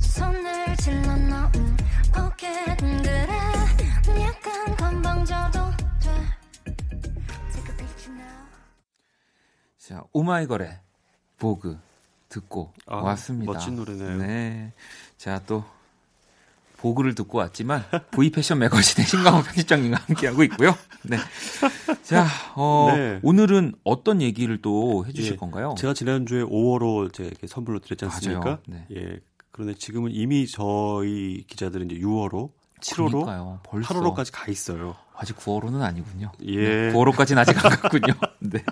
손을 0.00 0.76
찔러 0.78 1.16
넣은 1.16 1.76
포켓 2.14 2.48
약간 4.18 4.76
건방져도 4.76 5.60
자, 9.78 10.02
오마이걸의 10.12 10.80
Vogue 11.36 11.78
듣고 12.30 12.72
아, 12.86 12.96
왔습니다. 12.96 13.52
멋진 13.52 13.76
노래네요. 13.76 14.16
네. 14.16 14.72
자, 15.18 15.42
또 15.46 15.62
Vogue를 16.82 17.14
듣고 17.14 17.38
왔지만 17.38 17.84
V 18.10 18.30
패션 18.30 18.58
매거진의 18.58 19.06
신광호 19.06 19.42
편집장님과 19.42 20.02
함께하고 20.08 20.42
있고요. 20.44 20.76
네. 21.04 21.16
자, 22.02 22.26
어, 22.56 22.92
네. 22.92 23.20
오늘은 23.22 23.74
어떤 23.84 24.20
얘기를 24.20 24.60
또 24.60 25.06
해주실 25.06 25.34
예, 25.34 25.36
건가요? 25.36 25.76
제가 25.78 25.94
지난주에 25.94 26.42
5월호 26.42 27.08
이제 27.08 27.30
선물로 27.46 27.78
드렸지 27.78 28.04
않습니까? 28.06 28.58
네. 28.66 28.84
예. 28.96 29.20
그런데 29.52 29.74
지금은 29.74 30.10
이미 30.12 30.48
저희 30.48 31.44
기자들은 31.46 31.88
이제 31.90 32.00
6월호, 32.00 32.50
7월호, 32.80 33.62
8월호까지 33.62 34.32
가 34.32 34.50
있어요. 34.50 34.96
아직 35.14 35.36
9월호는 35.36 35.82
아니군요. 35.82 36.32
예. 36.42 36.56
네, 36.56 36.92
9월호까지는 36.92 37.38
아직 37.38 37.64
안 37.64 37.70
갔군요. 37.70 38.14
네. 38.40 38.64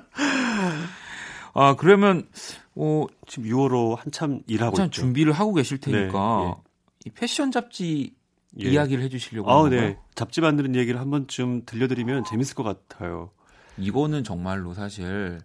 아, 1.55 1.77
그러면 1.77 2.27
어 2.75 3.07
지금 3.29 3.49
6월호 3.51 3.99
한참 3.99 4.41
일하고 4.49 4.73
한참 4.73 4.87
있죠. 4.87 5.01
준비를 5.03 5.33
하고 5.33 5.55
계실 5.55 5.79
테니까 5.79 6.41
네, 6.41 6.49
예. 6.49 6.70
이 7.05 7.11
패션 7.11 7.51
잡지 7.51 8.15
예. 8.61 8.69
이야기를 8.69 9.03
해 9.05 9.09
주시려고 9.09 9.51
아, 9.51 9.69
네. 9.69 9.97
잡지 10.15 10.41
만드는 10.41 10.75
얘기를 10.75 10.99
한 11.01 11.11
번쯤 11.11 11.63
들려드리면 11.67 12.25
재밌을 12.25 12.55
것 12.55 12.63
같아요. 12.63 13.31
이거는 13.79 14.25
정말로 14.25 14.75
사실 14.75 15.39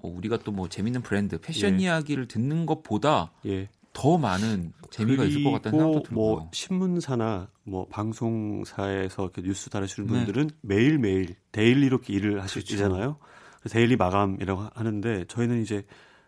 뭐 0.00 0.14
우리가 0.16 0.38
또 0.38 0.52
뭐 0.52 0.68
재밌는 0.68 1.02
브랜드 1.02 1.40
패션 1.40 1.80
예. 1.80 1.84
이야기를 1.84 2.28
듣는 2.28 2.66
것보다 2.66 3.32
예. 3.46 3.68
더 3.92 4.16
많은 4.16 4.72
재미가 4.90 5.24
있을 5.24 5.42
것 5.42 5.50
같다는 5.52 5.78
생각도 5.78 6.02
들고요. 6.04 6.14
뭐 6.24 6.50
신문사나 6.52 7.48
뭐 7.64 7.88
방송사에서 7.88 9.24
이렇게 9.24 9.42
뉴스 9.42 9.70
다루시는 9.70 10.06
네. 10.06 10.12
분들은 10.12 10.50
매일 10.60 10.98
매일 10.98 11.34
daily로 11.52 11.86
이렇게 11.96 12.12
일을 12.12 12.42
하시잖아요. 12.42 13.16
그렇죠. 13.18 13.68
daily 13.70 13.96
마감이라고 13.96 14.68
하는데 14.74 15.24
저희는 15.26 15.62
이제 15.62 15.84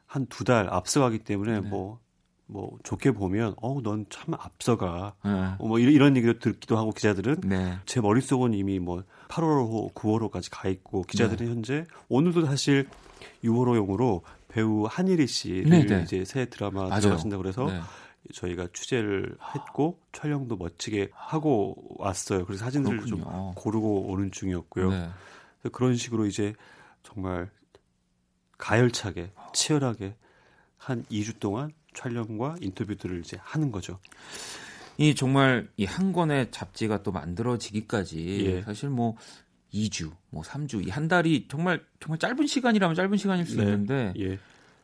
한 0.07 0.27
두 0.27 0.43
달 0.45 0.69
앞서가기 0.69 1.21
때문에 1.21 1.61
네. 1.61 1.69
뭐, 1.69 2.01
뭐 2.51 2.79
좋게 2.83 3.13
보면 3.13 3.55
어우 3.61 3.81
넌 3.83 4.07
참 4.11 4.35
앞서가 4.35 5.15
네. 5.25 5.31
어, 5.31 5.67
뭐 5.67 5.79
이런, 5.79 5.93
이런 5.93 6.17
얘기도 6.17 6.39
듣기도 6.39 6.77
하고 6.77 6.91
기자들은 6.91 7.43
네. 7.45 7.79
제 7.87 8.01
머릿속은 8.01 8.55
이미 8.55 8.79
뭐 8.79 9.05
8월호 9.29 9.95
9월호까지 9.95 10.49
가 10.51 10.69
있고 10.69 11.03
기자들은 11.03 11.47
네. 11.47 11.53
현재 11.53 11.85
오늘도 12.09 12.47
사실 12.47 12.89
6월호용으로 13.45 14.23
배우 14.49 14.87
한일희 14.89 15.27
씨를 15.27 15.71
네, 15.71 15.87
네. 15.87 16.03
이제 16.03 16.25
새 16.25 16.47
드라마 16.47 16.99
들어가신다고 16.99 17.43
그래서 17.43 17.69
저희가 18.35 18.69
취재를 18.73 19.37
했고 19.55 20.01
촬영도 20.13 20.57
멋지게 20.57 21.11
하고 21.13 21.77
왔어요. 21.99 22.45
그래서 22.45 22.65
사진들을 22.65 22.99
그렇군요. 22.99 23.25
좀 23.25 23.55
고르고 23.55 24.09
오는 24.09 24.31
중이었고요. 24.31 25.13
그런 25.73 25.95
식으로 25.95 26.27
이제 26.27 26.55
정말 27.03 27.51
가열차게 28.59 29.33
치열하게 29.53 30.17
한 30.77 31.05
2주 31.11 31.39
동안 31.39 31.73
촬영과 31.95 32.57
인터뷰들을 32.61 33.21
이제 33.21 33.39
하는 33.43 33.71
거죠. 33.73 33.99
이 34.99 35.15
정말 35.15 35.69
이 35.77 35.85
한 35.87 36.13
권의 36.13 36.51
잡지가 36.51 37.03
또 37.03 37.11
만들어지기까지 37.13 38.45
예. 38.47 38.63
사실 38.63 38.91
뭐 38.91 39.17
2주, 39.73 40.13
뭐 40.31 40.43
3주, 40.43 40.87
이 40.87 40.91
한 40.91 41.09
달이 41.09 41.47
정말 41.49 41.83
정말 42.01 42.19
짧은 42.19 42.47
시간이라면 42.47 42.95
짧은 42.97 43.17
시간일 43.17 43.47
수 43.47 43.57
네. 43.57 43.63
있는데 43.65 44.13
예. 44.19 44.39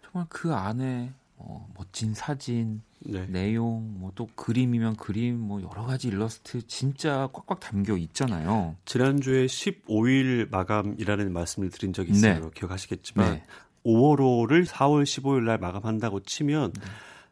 정말 0.05 0.27
그 0.31 0.55
안에 0.55 1.13
어, 1.39 1.69
멋진 1.77 2.15
사진, 2.15 2.81
네. 3.01 3.27
내용, 3.27 4.01
뭐 4.01 4.11
또 4.15 4.27
그림이면 4.37 4.97
그림, 4.97 5.39
뭐 5.39 5.61
여러 5.61 5.85
가지 5.85 6.09
일러스트 6.09 6.67
진짜 6.67 7.29
꽉꽉 7.35 7.61
담겨 7.61 7.95
있잖아요. 7.99 8.75
지난주에 8.87 9.45
15일 9.45 10.49
마감이라는 10.51 11.31
말씀을 11.31 11.69
드린 11.69 11.93
적이 11.93 12.13
있어요. 12.13 12.41
네. 12.45 12.51
기억하시겠지만 12.55 13.35
네. 13.35 13.45
5월호를 13.87 14.67
4월 14.67 15.05
15일 15.05 15.45
날 15.45 15.59
마감한다고 15.59 16.21
치면 16.21 16.73
네. 16.73 16.81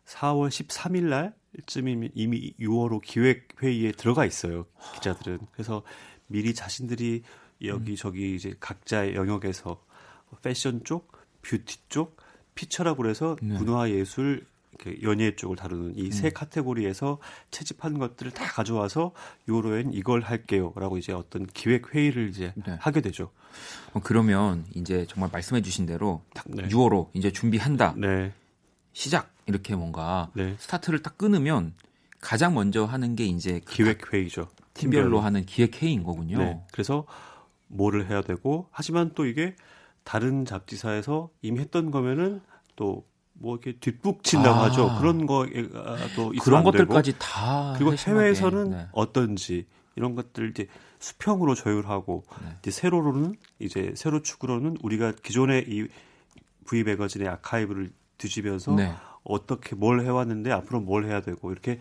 4월 0.06 0.48
13일 0.48 1.32
날쯤이면 1.56 2.10
이미 2.14 2.54
6월호 2.60 3.00
기획 3.02 3.48
회의에 3.62 3.92
들어가 3.92 4.24
있어요. 4.24 4.66
기자들은. 4.94 5.38
그래서 5.52 5.82
미리 6.26 6.54
자신들이 6.54 7.22
여기 7.64 7.96
저기 7.96 8.30
음. 8.30 8.34
이제 8.34 8.54
각자의 8.60 9.14
영역에서 9.14 9.82
패션 10.42 10.84
쪽, 10.84 11.12
뷰티 11.42 11.88
쪽, 11.88 12.16
피처라고 12.54 12.98
그래서 13.02 13.36
네. 13.42 13.58
문화 13.58 13.90
예술 13.90 14.46
연예 15.02 15.34
쪽을 15.36 15.56
다루는 15.56 15.96
이세 15.96 16.28
음. 16.28 16.32
카테고리에서 16.34 17.18
채집한 17.50 17.98
것들을 17.98 18.32
다 18.32 18.44
가져와서 18.46 19.12
요로엔 19.48 19.92
이걸 19.92 20.20
할게요라고 20.20 20.98
이제 20.98 21.12
어떤 21.12 21.46
기획 21.46 21.94
회의를 21.94 22.28
이제 22.28 22.52
네. 22.66 22.76
하게 22.80 23.00
되죠. 23.00 23.30
어, 23.92 24.00
그러면 24.02 24.64
이제 24.74 25.06
정말 25.08 25.30
말씀해주신 25.32 25.86
대로 25.86 26.22
딱 26.34 26.44
네. 26.48 26.68
6월호 26.68 27.10
이제 27.14 27.30
준비한다. 27.30 27.94
네. 27.96 28.32
시작 28.92 29.32
이렇게 29.46 29.76
뭔가 29.76 30.30
네. 30.34 30.54
스타트를 30.58 31.02
딱 31.02 31.18
끊으면 31.18 31.74
가장 32.20 32.54
먼저 32.54 32.84
하는 32.84 33.16
게 33.16 33.24
이제 33.26 33.60
그 33.64 33.74
기획 33.74 34.12
회의죠. 34.12 34.48
팀별로, 34.72 35.04
팀별로 35.04 35.20
하는 35.20 35.44
기획 35.44 35.82
회의인 35.82 36.02
거군요. 36.02 36.38
네. 36.38 36.60
그래서 36.72 37.06
뭐를 37.68 38.08
해야 38.08 38.22
되고 38.22 38.68
하지만 38.70 39.12
또 39.14 39.26
이게 39.26 39.54
다른 40.04 40.44
잡지사에서 40.44 41.30
이미 41.42 41.60
했던 41.60 41.90
거면은 41.90 42.40
또 42.76 43.06
뭐 43.34 43.56
이렇게 43.56 43.78
뒷북친다고 43.78 44.60
아. 44.60 44.64
하죠. 44.64 44.96
그런 44.98 45.26
거도 45.26 46.32
그런 46.40 46.64
것들까지 46.64 47.16
다 47.18 47.74
그리고 47.76 47.94
해외에서는 47.94 48.70
네. 48.70 48.88
어떤지 48.92 49.66
이런 49.96 50.14
것들 50.14 50.50
이제 50.50 50.66
수평으로 50.98 51.54
조율하고 51.54 52.24
네. 52.42 52.56
이제 52.60 52.70
세로로는 52.70 53.36
이제 53.58 53.92
세로 53.96 54.22
축으로는 54.22 54.78
우리가 54.82 55.12
기존의 55.22 55.66
이 55.68 55.86
V 56.66 56.82
매거진의 56.84 57.28
아카이브를 57.28 57.92
뒤집어서 58.18 58.74
네. 58.74 58.94
어떻게 59.22 59.74
뭘 59.74 60.00
해왔는데 60.00 60.50
앞으로 60.50 60.80
뭘 60.80 61.04
해야 61.04 61.20
되고 61.20 61.52
이렇게 61.52 61.80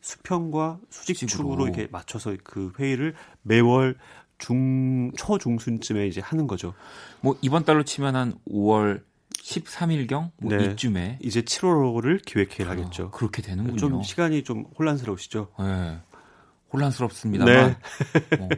수평과 0.00 0.80
수직축으로 0.90 1.64
이렇게 1.66 1.88
맞춰서 1.90 2.34
그 2.42 2.72
회의를 2.78 3.14
매월 3.42 3.96
중 4.38 5.12
초중순쯤에 5.16 6.06
이제 6.08 6.20
하는 6.20 6.46
거죠. 6.46 6.74
뭐 7.20 7.36
이번 7.42 7.64
달로 7.64 7.84
치면 7.84 8.16
한 8.16 8.34
5월 8.48 9.02
13일경 9.42 10.30
뭐 10.40 10.56
네. 10.56 10.64
이쯤에 10.64 11.18
이제 11.20 11.42
7월호를 11.42 12.24
기획회의를 12.24 12.66
어, 12.66 12.70
하겠죠. 12.80 13.10
그렇게 13.10 13.42
되는군요. 13.42 13.76
좀 13.76 14.02
시간이 14.02 14.44
좀 14.44 14.64
혼란스러우시죠? 14.78 15.48
네. 15.58 15.98
혼란스럽습니다만 16.72 17.76
네. 18.30 18.36
뭐 18.38 18.48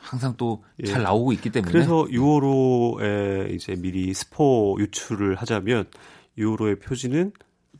항상 0.00 0.36
또잘 0.36 1.00
예. 1.00 1.02
나오고 1.02 1.32
있기 1.34 1.50
때문에 1.50 1.70
그래서 1.70 2.04
6월호에 2.04 3.52
이제 3.54 3.74
미리 3.76 4.12
스포 4.14 4.76
유출을 4.80 5.36
하자면 5.36 5.84
6월호의 6.38 6.82
표지는 6.82 7.32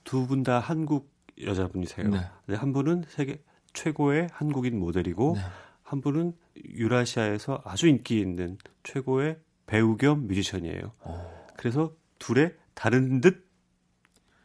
두 0.04 0.26
분 0.26 0.42
다 0.42 0.58
한국 0.60 1.10
여자분이세요. 1.42 2.08
네. 2.08 2.20
네. 2.46 2.54
한 2.56 2.72
분은 2.72 3.04
세계 3.08 3.42
최고의 3.72 4.28
한국인 4.32 4.78
모델이고 4.78 5.34
네. 5.36 5.42
한 5.82 6.00
분은 6.00 6.34
유라시아에서 6.74 7.62
아주 7.64 7.88
인기 7.88 8.20
있는 8.20 8.58
최고의 8.82 9.38
배우 9.66 9.96
겸 9.96 10.26
뮤지션이에요. 10.26 10.92
오. 11.06 11.14
그래서 11.56 11.92
둘의 12.22 12.54
다른 12.74 13.20
듯 13.20 13.44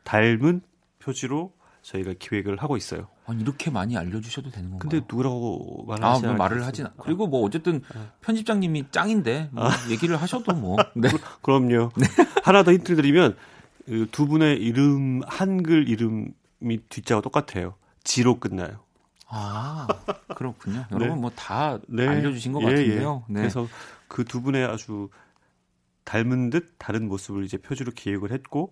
닮은 0.03 0.61
표지로 0.99 1.53
저희가 1.83 2.13
기획을 2.17 2.57
하고 2.57 2.75
있어요. 2.75 3.07
아니, 3.27 3.41
이렇게 3.41 3.69
많이 3.69 3.95
알려주셔도 3.95 4.49
되는 4.49 4.71
건가요? 4.71 4.89
근데 4.89 5.05
누구라고 5.07 5.85
말하지 5.87 6.25
아, 6.25 6.29
뭐 6.29 6.37
말을 6.37 6.65
하진 6.65 6.85
않... 6.85 6.93
그리고 6.97 7.27
뭐 7.27 7.45
어쨌든 7.45 7.81
아. 7.93 8.11
편집장님이 8.21 8.85
짱인데 8.91 9.49
뭐 9.51 9.67
아. 9.67 9.71
얘기를 9.89 10.17
하셔도 10.17 10.53
뭐 10.53 10.75
네. 10.95 11.09
그, 11.41 11.51
럼요 11.51 11.91
네. 11.95 12.07
하나 12.43 12.63
더 12.63 12.73
힌트를 12.73 12.95
드리면 12.97 13.37
그두 13.85 14.27
분의 14.27 14.57
이름 14.57 15.21
한글 15.27 15.87
이름이 15.87 16.79
뒷자가 16.89 17.21
똑같아요. 17.21 17.75
지로 18.03 18.39
끝나요. 18.39 18.79
아 19.27 19.87
그렇군요. 20.35 20.85
네. 20.91 20.95
여러분 20.95 21.21
뭐다 21.21 21.79
네. 21.87 22.07
알려주신 22.07 22.53
것 22.53 22.61
예, 22.63 22.65
같은데요. 22.65 23.25
예. 23.29 23.33
네. 23.33 23.39
그래서 23.41 23.67
그 24.07 24.23
두 24.23 24.41
분의 24.41 24.65
아주 24.65 25.09
닮은 26.07 26.49
듯 26.49 26.75
다른 26.77 27.09
모습을 27.09 27.43
이제 27.43 27.57
표지로 27.57 27.91
기획을 27.91 28.31
했고 28.31 28.71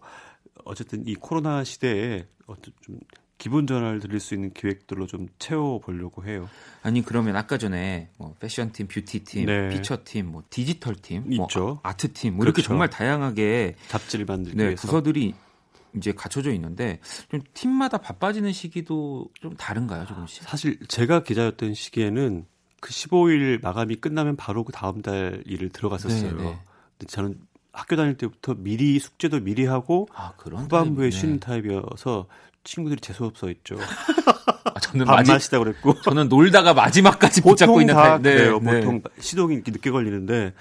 어쨌든 0.64 1.06
이 1.06 1.16
코로나 1.16 1.66
시대에 1.66 2.26
어떤 2.48 2.74
좀 2.80 2.98
기본 3.38 3.68
전화를 3.68 4.00
드릴 4.00 4.22
수 4.22 4.34
있는 4.34 4.54
기획들로 4.54 5.06
좀 5.06 5.28
채워 5.38 5.80
보려고 5.80 6.24
해요. 6.24 6.50
아니 6.82 7.04
그러면 7.04 7.36
아까 7.36 7.58
전에 7.58 8.10
뭐 8.18 8.34
패션 8.40 8.72
팀, 8.72 8.88
뷰티 8.88 9.26
팀, 9.26 9.48
네. 9.48 9.68
피처 9.70 10.06
팀, 10.06 10.28
뭐 10.28 10.44
디지털 10.50 10.96
팀, 10.96 11.24
뭐 11.36 11.46
있죠. 11.46 11.60
뭐 11.60 11.80
아트 11.84 12.14
팀, 12.14 12.36
뭐 12.36 12.44
그렇죠. 12.44 12.60
이렇게 12.60 12.66
정말 12.66 12.90
다양하게 12.90 13.76
잡지를 13.90 14.24
만들기 14.24 14.58
네, 14.58 14.68
위해서 14.68 14.82
부서들이 14.88 15.36
이제 15.98 16.14
갖춰져 16.14 16.54
있는데 16.54 17.02
좀 17.30 17.42
팀마다 17.54 17.98
바빠지는 17.98 18.54
시기도 18.54 19.28
좀 19.42 19.58
다른가요, 19.58 20.06
조금씩? 20.06 20.44
사실 20.44 20.80
제가 20.88 21.24
기자였던 21.24 21.74
시기에는 21.74 22.46
그 22.80 22.92
15일 22.92 23.62
마감이 23.62 23.98
끝나면 23.98 24.38
바로 24.38 24.64
그 24.64 24.72
다음 24.72 25.02
달 25.02 25.44
일을 25.46 25.70
들어갔었어요. 25.70 26.38
네, 26.38 26.44
네. 26.44 26.60
저는 27.08 27.40
학교 27.74 27.96
다닐 27.96 28.16
때부터 28.18 28.56
미리 28.58 29.00
숙제도 29.00 29.40
미리 29.40 29.66
하고 29.66 30.08
아, 30.14 30.34
후반부에 30.38 31.10
네. 31.10 31.18
쉬는 31.18 31.40
타입이어서 31.40 32.28
친구들이 32.64 33.02
재수 33.02 33.26
없어 33.26 33.50
있죠. 33.52 33.76
아, 34.74 34.80
저는 34.80 35.06
밥 35.06 35.16
마지, 35.18 35.32
마시다 35.32 35.60
그랬고 35.60 36.00
저는 36.02 36.30
놀다가 36.30 36.74
마지막까지 36.74 37.42
붙잡고 37.42 37.82
있는 37.82 37.94
타입. 37.94 38.22
네, 38.22 38.36
그래요. 38.36 38.60
네. 38.60 38.80
보통 38.80 39.02
시동이 39.20 39.56
이렇게 39.56 39.72
늦게 39.72 39.92
걸리는데 39.92 40.54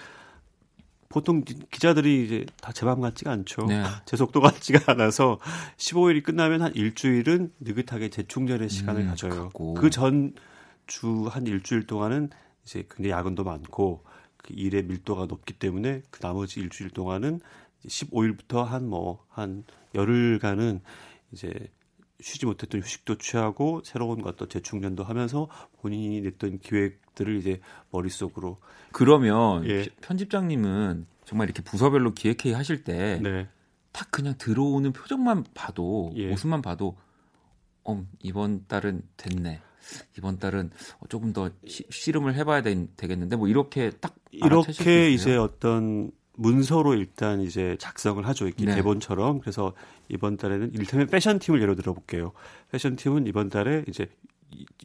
보통 1.08 1.44
기자들이 1.70 2.24
이제 2.24 2.46
다 2.60 2.72
제 2.72 2.84
맘 2.86 3.00
같지가 3.00 3.30
않죠. 3.30 3.66
네. 3.66 3.84
제 4.04 4.16
속도 4.16 4.40
같지가 4.40 4.92
않아서 4.92 5.38
15일이 5.76 6.22
끝나면 6.24 6.62
한 6.62 6.74
일주일은 6.74 7.52
느긋하게 7.60 8.10
재충전의 8.10 8.68
시간을 8.68 9.02
음, 9.02 9.06
가져요. 9.08 9.50
그 9.76 9.90
전 9.90 10.32
주 10.86 11.28
한 11.30 11.46
일주일 11.46 11.86
동안은 11.86 12.28
이제 12.64 12.84
굉장히 12.90 13.10
야근도 13.12 13.42
많고 13.44 14.04
그 14.44 14.52
일의 14.54 14.84
밀도가 14.84 15.26
높기 15.26 15.54
때문에 15.54 16.02
그 16.10 16.20
나머지 16.20 16.60
일주일 16.60 16.90
동안은 16.90 17.40
15일부터 17.86 18.64
한 18.64 18.84
뭐 18.88 19.18
한 19.28 19.64
열흘간은 19.94 20.80
이제 21.32 21.52
쉬지 22.20 22.46
못했던 22.46 22.80
휴식도 22.80 23.18
취하고 23.18 23.82
새로운 23.84 24.22
것도 24.22 24.46
재충전도 24.48 25.02
하면서 25.04 25.48
본인이 25.80 26.20
냈던 26.20 26.60
기획들을 26.60 27.36
이제 27.36 27.60
머릿속으로 27.90 28.58
그러면 28.92 29.66
예. 29.68 29.86
편집장님은 30.00 31.06
정말 31.24 31.48
이렇게 31.48 31.62
부서별로 31.62 32.12
기획회의 32.14 32.54
하실 32.54 32.84
때딱 32.84 33.22
네. 33.22 33.48
그냥 34.10 34.34
들어오는 34.38 34.92
표정만 34.92 35.44
봐도 35.54 36.12
예. 36.16 36.28
모습만 36.30 36.62
봐도 36.62 36.96
어 37.84 38.04
이번 38.22 38.66
달은 38.68 39.02
됐네 39.16 39.60
이번 40.18 40.38
달은 40.38 40.70
조금 41.08 41.32
더 41.32 41.50
시, 41.66 41.84
씨름을 41.90 42.34
해봐야 42.34 42.62
되, 42.62 42.86
되겠는데 42.96 43.36
뭐 43.36 43.48
이렇게 43.48 43.90
딱 44.00 44.14
이렇게 44.30 45.10
이제 45.10 45.36
어떤 45.36 46.10
문서로 46.36 46.94
일단 46.94 47.40
이제 47.40 47.76
작성을 47.78 48.26
하죠. 48.26 48.46
이렇게 48.46 48.64
네. 48.64 48.74
대본처럼. 48.76 49.40
그래서 49.40 49.72
이번 50.08 50.36
달에는 50.36 50.72
일테면 50.74 51.06
패션 51.06 51.38
팀을 51.38 51.62
예로 51.62 51.74
들어볼게요. 51.74 52.32
패션 52.70 52.96
팀은 52.96 53.26
이번 53.26 53.48
달에 53.48 53.84
이제 53.88 54.08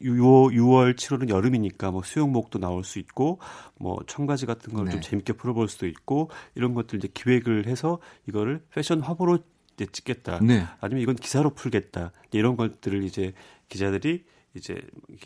6월, 0.00 0.52
6월 0.54 0.96
7월은 0.96 1.28
여름이니까 1.28 1.90
뭐 1.90 2.02
수영복도 2.02 2.58
나올 2.58 2.82
수 2.84 2.98
있고 2.98 3.38
뭐 3.78 3.98
청바지 4.06 4.46
같은 4.46 4.72
걸좀 4.72 5.00
네. 5.00 5.00
재밌게 5.00 5.34
풀어볼 5.34 5.68
수도 5.68 5.86
있고 5.86 6.30
이런 6.54 6.74
것들 6.74 6.98
이제 6.98 7.08
기획을 7.12 7.66
해서 7.66 7.98
이거를 8.28 8.62
패션 8.70 9.00
화보로 9.00 9.38
이제 9.74 9.86
찍겠다. 9.86 10.40
네. 10.40 10.64
아니면 10.80 11.02
이건 11.02 11.16
기사로 11.16 11.50
풀겠다. 11.50 12.12
이런 12.32 12.56
것들을 12.56 13.02
이제 13.04 13.32
기자들이 13.68 14.24
이제 14.54 14.80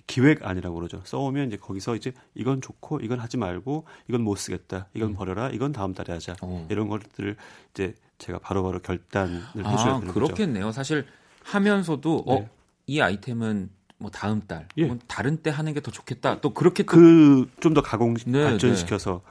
기획안이라고 0.06 0.74
그러죠. 0.76 1.00
써오면 1.04 1.48
이제 1.48 1.56
거기서 1.56 1.96
이제 1.96 2.12
이건 2.34 2.60
좋고 2.60 3.00
이건 3.00 3.20
하지 3.20 3.36
말고 3.36 3.86
이건 4.08 4.22
못 4.22 4.36
쓰겠다. 4.36 4.88
이건 4.94 5.10
음. 5.10 5.14
버려라. 5.14 5.48
이건 5.50 5.72
다음 5.72 5.94
달에 5.94 6.12
하자. 6.12 6.36
어. 6.42 6.66
이런 6.70 6.88
것들을 6.88 7.36
이제 7.72 7.94
제가 8.18 8.38
바로바로 8.38 8.80
바로 8.80 8.82
결단을 8.82 9.42
아, 9.64 9.68
해줘야 9.70 9.98
되는 10.00 10.12
그렇겠네요. 10.12 10.66
거죠. 10.66 10.72
사실 10.76 11.06
하면서도 11.42 12.24
어, 12.26 12.34
네. 12.40 12.48
어이 12.90 13.00
아이템은 13.00 13.70
뭐 13.96 14.10
다음 14.10 14.42
달, 14.46 14.68
예. 14.76 14.86
뭐 14.86 14.98
다른 15.06 15.38
때 15.38 15.50
하는 15.50 15.72
게 15.72 15.80
더 15.80 15.90
좋겠다. 15.90 16.40
또 16.40 16.52
그렇게 16.52 16.82
그 16.82 17.46
좀 17.60 17.72
더 17.74 17.80
가공 17.80 18.14
네, 18.26 18.44
발전시켜서 18.44 19.22
네. 19.24 19.30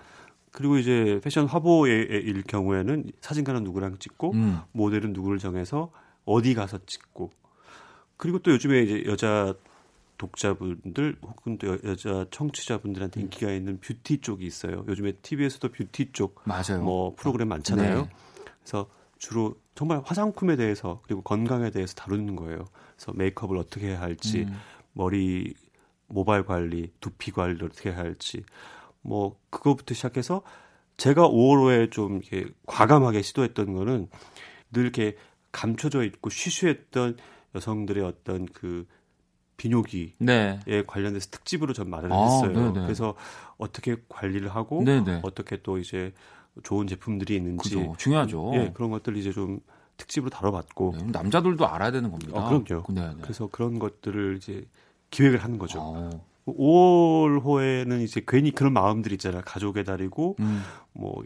그리고 0.52 0.78
이제 0.78 1.20
패션 1.24 1.46
화보의 1.48 2.44
경우에는 2.48 3.12
사진가는 3.22 3.64
누구랑 3.64 3.98
찍고 4.00 4.32
음. 4.34 4.60
모델은 4.72 5.14
누구를 5.14 5.38
정해서 5.40 5.92
어디 6.26 6.54
가서 6.56 6.80
찍고 6.86 7.32
그리고 8.18 8.40
또 8.40 8.52
요즘에 8.52 8.82
이제 8.84 9.04
여자 9.06 9.54
독자분들 10.24 11.18
혹은 11.22 11.58
또 11.58 11.78
여자 11.84 12.26
청취자분들한테 12.32 13.20
음. 13.20 13.24
인기가 13.24 13.52
있는 13.52 13.80
뷰티 13.82 14.20
쪽이 14.20 14.46
있어요. 14.46 14.86
요즘에 14.88 15.14
TV에서도 15.22 15.70
뷰티 15.70 16.14
쪽 16.14 16.42
맞아요. 16.46 16.82
뭐 16.82 17.14
프로그램 17.16 17.50
많잖아요. 17.50 18.04
네. 18.04 18.10
그래서 18.62 18.90
주로 19.18 19.56
정말 19.76 20.02
화장품에 20.06 20.56
대해서 20.56 21.02
그리고 21.04 21.22
건강에 21.22 21.72
대해서 21.72 21.94
다루는 21.96 22.38
거예요. 22.38 22.66
그래서 22.96 23.12
메이크업을 23.14 23.58
어떻게 23.58 23.88
해야 23.88 24.00
할지, 24.02 24.44
음. 24.44 24.54
머리 24.94 25.54
모발 26.08 26.46
관리, 26.46 26.92
두피 27.02 27.32
관리를 27.32 27.68
어떻게 27.68 27.90
해야 27.90 27.98
할지, 27.98 28.44
뭐 29.02 29.38
그거부터 29.50 29.94
시작해서 29.94 30.42
제가 30.96 31.28
5월호에 31.28 31.92
좀 31.92 32.22
이렇게 32.32 32.50
과감하게 32.66 33.24
시도했던 33.24 33.74
거는 33.74 34.08
늘 34.72 34.84
이렇게 34.84 35.18
감춰져 35.52 36.04
있고 36.04 36.30
쉬쉬했던 36.30 37.18
여성들의 37.56 38.04
어떤 38.04 38.46
그 38.46 38.86
비뇨기에 39.58 40.14
네. 40.20 40.60
관련해서 40.88 41.30
특집으로 41.32 41.74
전 41.74 41.90
마련을 41.90 42.16
아, 42.16 42.24
했어요. 42.24 42.54
네네. 42.54 42.86
그래서 42.86 43.16
어떻게 43.58 43.98
관리를 44.10 44.50
하고 44.50 44.84
네네. 44.84 45.22
어떻게 45.24 45.62
또 45.62 45.78
이제 45.78 46.14
좋은 46.64 46.88
제품들이 46.88 47.36
있는지 47.36 47.76
그죠. 47.76 47.94
중요하죠. 47.98 48.52
예, 48.56 48.72
그런 48.74 48.92
것들 48.92 49.18
이제 49.18 49.32
좀 49.32 49.60
특집으로 49.98 50.30
다뤄봤고 50.30 50.96
네, 50.98 51.04
남자들도 51.12 51.68
알아야 51.68 51.92
되는 51.92 52.12
겁니다. 52.12 52.34
어, 52.34 52.50
그럼요. 52.50 52.84
네네. 52.90 53.22
그래서 53.22 53.48
그런 53.52 53.80
것들을 53.80 54.38
이제 54.38 54.66
기획을 55.12 55.44
하는 55.44 55.58
거죠. 55.58 55.80
어. 55.82 56.10
5월 56.46 57.42
호에는 57.42 58.02
이제 58.02 58.22
괜히 58.28 58.52
그런 58.52 58.74
마음들이 58.74 59.16
있잖아요. 59.16 59.42
가족의 59.46 59.86
달이고 59.86 60.36
음. 60.40 60.62
뭐 60.92 61.24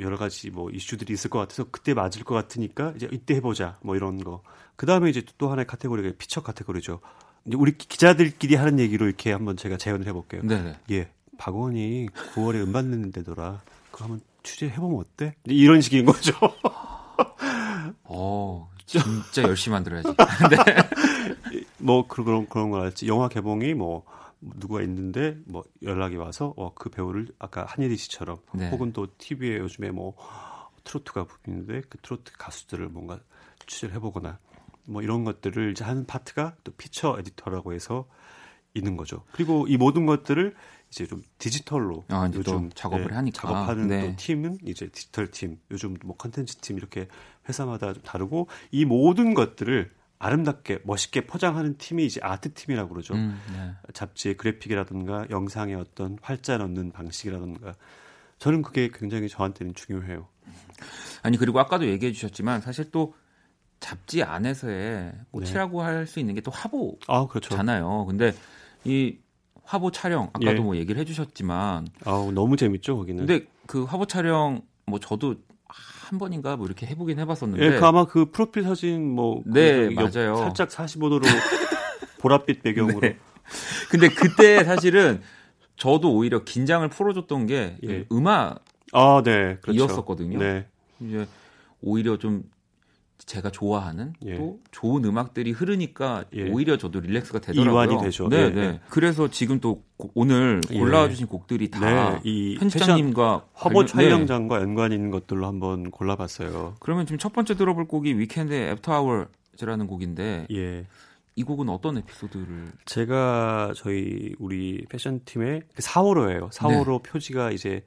여러 0.00 0.16
가지 0.16 0.50
뭐 0.50 0.70
이슈들이 0.70 1.12
있을 1.12 1.30
것 1.30 1.38
같아서 1.38 1.66
그때 1.70 1.94
맞을 1.94 2.24
것 2.24 2.34
같으니까 2.34 2.92
이제 2.96 3.08
이때 3.12 3.36
해보자 3.36 3.78
뭐 3.82 3.94
이런 3.96 4.22
거. 4.22 4.42
그 4.74 4.86
다음에 4.86 5.08
이제 5.08 5.22
또 5.38 5.50
하나의 5.50 5.66
카테고리가 5.66 6.16
피처 6.18 6.42
카테고리죠. 6.42 7.00
이제 7.46 7.56
우리 7.56 7.76
기자들끼리 7.76 8.56
하는 8.56 8.78
얘기로 8.80 9.06
이렇게 9.06 9.32
한번 9.32 9.56
제가 9.56 9.76
재연을 9.76 10.06
해볼게요. 10.06 10.42
네 10.42 10.76
예, 10.90 11.08
박원이 11.38 12.08
9월에 12.34 12.62
음반 12.62 12.90
냈는 12.90 13.12
데더라. 13.12 13.62
그거 13.90 14.04
한번 14.04 14.20
취재해보면 14.42 15.00
어때? 15.00 15.34
이런 15.44 15.80
식인 15.80 16.04
거죠. 16.04 16.32
어, 18.04 18.70
진짜 18.84 19.42
열심히 19.42 19.74
만들어야지. 19.74 20.08
네. 20.50 21.60
뭐 21.78 22.06
그런 22.06 22.48
그런 22.48 22.70
거 22.70 22.82
알지. 22.82 23.06
영화 23.06 23.28
개봉이 23.28 23.74
뭐 23.74 24.04
누가 24.40 24.82
있는데 24.82 25.36
뭐 25.46 25.64
연락이 25.82 26.16
와서 26.16 26.52
어, 26.56 26.72
그 26.74 26.90
배우를 26.90 27.28
아까 27.38 27.64
한예리 27.64 27.96
씨처럼 27.96 28.38
네. 28.52 28.70
혹은 28.70 28.92
또 28.92 29.06
TV에 29.18 29.58
요즘에 29.58 29.90
뭐 29.90 30.14
트로트가 30.84 31.24
부르는데 31.24 31.82
그 31.88 31.98
트로트 31.98 32.32
가수들을 32.38 32.88
뭔가 32.88 33.18
취재를 33.66 33.94
해보거나 33.96 34.38
뭐 34.86 35.02
이런 35.02 35.24
것들을 35.24 35.72
이제 35.72 35.84
하는 35.84 36.06
파트가 36.06 36.56
또 36.64 36.72
피처 36.72 37.16
에디터라고 37.18 37.72
해서 37.72 38.08
있는 38.74 38.96
거죠. 38.96 39.24
그리고 39.32 39.66
이 39.68 39.76
모든 39.76 40.06
것들을 40.06 40.54
이제 40.90 41.06
좀 41.06 41.22
디지털로 41.38 42.04
아, 42.08 42.30
요즘 42.32 42.70
작업을 42.74 43.08
네, 43.08 43.14
하니까 43.14 43.40
작업하는 43.40 43.88
네. 43.88 44.06
또 44.06 44.16
팀은 44.16 44.58
이제 44.64 44.88
디지털 44.88 45.30
팀, 45.30 45.58
요즘 45.70 45.96
뭐 46.04 46.16
컨텐츠 46.16 46.56
팀 46.56 46.76
이렇게 46.76 47.08
회사마다 47.48 47.92
좀 47.92 48.02
다르고 48.02 48.48
이 48.70 48.84
모든 48.84 49.34
것들을 49.34 49.90
아름답게 50.18 50.80
멋있게 50.84 51.26
포장하는 51.26 51.76
팀이 51.76 52.06
이제 52.06 52.20
아트 52.22 52.54
팀이라고 52.54 52.88
그러죠. 52.90 53.14
음, 53.14 53.38
네. 53.52 53.72
잡지의 53.92 54.36
그래픽이라든가 54.36 55.26
영상의 55.30 55.74
어떤 55.74 56.18
활자 56.22 56.56
넣는 56.56 56.92
방식이라든가 56.92 57.74
저는 58.38 58.62
그게 58.62 58.90
굉장히 58.92 59.28
저한테는 59.28 59.74
중요해요. 59.74 60.28
아니 61.22 61.36
그리고 61.36 61.58
아까도 61.60 61.86
얘기해 61.86 62.12
주셨지만 62.12 62.60
사실 62.60 62.90
또 62.90 63.14
잡지 63.80 64.22
안에서의 64.22 65.12
꽃이라고 65.30 65.80
네. 65.82 65.84
할수 65.86 66.18
있는 66.20 66.34
게 66.34 66.40
또 66.40 66.50
화보잖아요. 66.50 66.96
아, 67.08 67.26
그렇죠. 67.26 67.56
근데 68.06 68.32
이 68.84 69.16
화보 69.64 69.90
촬영 69.90 70.24
아까도 70.32 70.46
예. 70.46 70.54
뭐 70.60 70.76
얘기를 70.76 71.00
해주셨지만 71.00 71.88
아 72.04 72.30
너무 72.32 72.56
재밌죠 72.56 72.96
거기는. 72.96 73.26
근데 73.26 73.46
그 73.66 73.84
화보 73.84 74.06
촬영 74.06 74.62
뭐 74.86 74.98
저도 75.00 75.36
한 75.68 76.18
번인가 76.18 76.56
뭐 76.56 76.66
이렇게 76.66 76.86
해보긴 76.86 77.18
해봤었는데. 77.18 77.64
예, 77.64 77.78
그 77.80 77.84
아마 77.84 78.04
그 78.06 78.30
프로필 78.30 78.62
사진 78.62 79.10
뭐 79.10 79.42
네, 79.44 79.90
맞아요. 79.90 80.36
살짝 80.36 80.68
45도로 80.68 81.22
보랏빛 82.20 82.62
배경으로. 82.62 83.00
네. 83.00 83.18
근데 83.90 84.08
그때 84.08 84.62
사실은 84.64 85.20
저도 85.76 86.14
오히려 86.14 86.44
긴장을 86.44 86.88
풀어줬던 86.88 87.46
게 87.46 87.76
예. 87.84 88.06
음악 88.12 88.64
아, 88.92 89.20
네. 89.24 89.58
그렇죠. 89.60 89.72
이었었거든요. 89.80 90.38
네. 90.38 90.66
이제 91.00 91.26
오히려 91.82 92.16
좀 92.18 92.44
제가 93.24 93.50
좋아하는 93.50 94.12
예. 94.24 94.36
또 94.36 94.60
좋은 94.70 95.04
음악들이 95.04 95.50
흐르니까 95.50 96.24
예. 96.34 96.48
오히려 96.50 96.76
저도 96.76 97.00
relax가 97.00 97.40
되더라고요. 97.40 97.72
이완이 97.72 98.02
되죠. 98.04 98.28
네, 98.28 98.50
네. 98.50 98.54
네. 98.72 98.80
그래서 98.88 99.28
지금 99.28 99.58
또 99.60 99.82
오늘 100.14 100.60
예. 100.70 100.78
골라와 100.78 101.08
주신 101.08 101.26
곡들이 101.26 101.70
다 101.70 102.20
네. 102.20 102.56
편집장님과 102.58 103.46
화보 103.54 103.78
관련... 103.80 103.86
촬영장과 103.86 104.60
연관 104.60 104.92
있는 104.92 105.10
것들로 105.10 105.46
한번 105.46 105.90
골라봤어요. 105.90 106.76
그러면 106.78 107.06
지금 107.06 107.18
첫 107.18 107.32
번째 107.32 107.54
들어볼 107.54 107.86
곡이 107.88 108.18
The 108.18 108.32
Weeknd의 108.32 108.70
After 108.70 108.92
Hours라는 108.92 109.86
곡인데 109.86 110.46
예. 110.52 110.86
이 111.38 111.42
곡은 111.42 111.68
어떤 111.68 111.98
에피소드를? 111.98 112.72
제가 112.86 113.72
저희 113.76 114.34
우리 114.38 114.86
패션 114.88 115.20
팀의 115.24 115.62
4호로예요. 115.76 116.50
4호로 116.50 117.02
네. 117.02 117.10
표지가 117.10 117.50
이제 117.50 117.82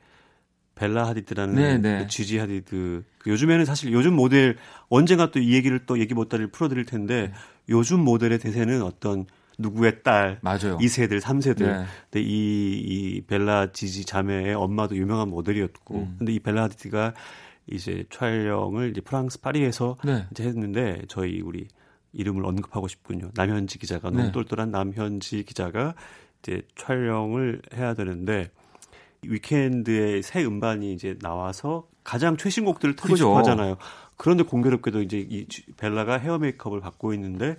벨라 0.79 1.07
하디드라는 1.09 1.55
네, 1.55 1.77
네. 1.77 1.99
그 1.99 2.07
지지 2.07 2.37
하디드. 2.37 3.03
그 3.19 3.29
요즘에는 3.29 3.65
사실 3.65 3.91
요즘 3.91 4.15
모델 4.15 4.55
언젠가 4.87 5.29
또 5.29 5.39
이 5.39 5.53
얘기를 5.53 5.85
또 5.85 5.99
얘기 5.99 6.13
못다리를 6.13 6.51
풀어드릴 6.51 6.85
텐데 6.85 7.27
네. 7.27 7.33
요즘 7.67 7.99
모델의 7.99 8.39
대세는 8.39 8.81
어떤 8.81 9.25
누구의 9.57 10.03
딸, 10.03 10.39
맞아요. 10.41 10.77
2세들, 10.77 11.19
3세들. 11.19 11.65
네. 11.65 11.85
근데 12.09 12.21
이, 12.21 12.77
이 12.79 13.21
벨라 13.27 13.73
지지 13.73 14.05
자매의 14.05 14.55
엄마도 14.55 14.95
유명한 14.95 15.27
모델이었고, 15.29 15.95
음. 15.95 16.15
근데 16.17 16.31
이 16.31 16.39
벨라 16.39 16.63
하디드가 16.63 17.13
이제 17.67 18.05
촬영을 18.09 18.89
이제 18.91 19.01
프랑스 19.01 19.41
파리에서 19.41 19.97
네. 20.05 20.25
이제 20.31 20.43
했는데 20.45 21.01
저희 21.09 21.41
우리 21.41 21.67
이름을 22.13 22.45
언급하고 22.45 22.87
싶군요. 22.87 23.31
남현지 23.35 23.79
기자가 23.79 24.09
너무 24.09 24.23
네. 24.23 24.31
똘똘한 24.31 24.71
남현지 24.71 25.43
기자가 25.43 25.93
이제 26.41 26.61
촬영을 26.77 27.61
해야 27.75 27.93
되는데 27.93 28.49
위켄드의 29.23 30.23
새 30.23 30.43
음반이 30.43 30.93
이제 30.93 31.17
나와서 31.21 31.87
가장 32.03 32.37
최신 32.37 32.65
곡들을 32.65 32.95
틀고 32.95 33.15
싶어 33.15 33.37
하잖아요. 33.39 33.77
그런데 34.17 34.43
공교롭게도 34.43 35.01
이제 35.01 35.25
이 35.29 35.45
벨라가 35.77 36.17
헤어 36.17 36.37
메이크업을 36.37 36.81
받고 36.81 37.13
있는데 37.13 37.57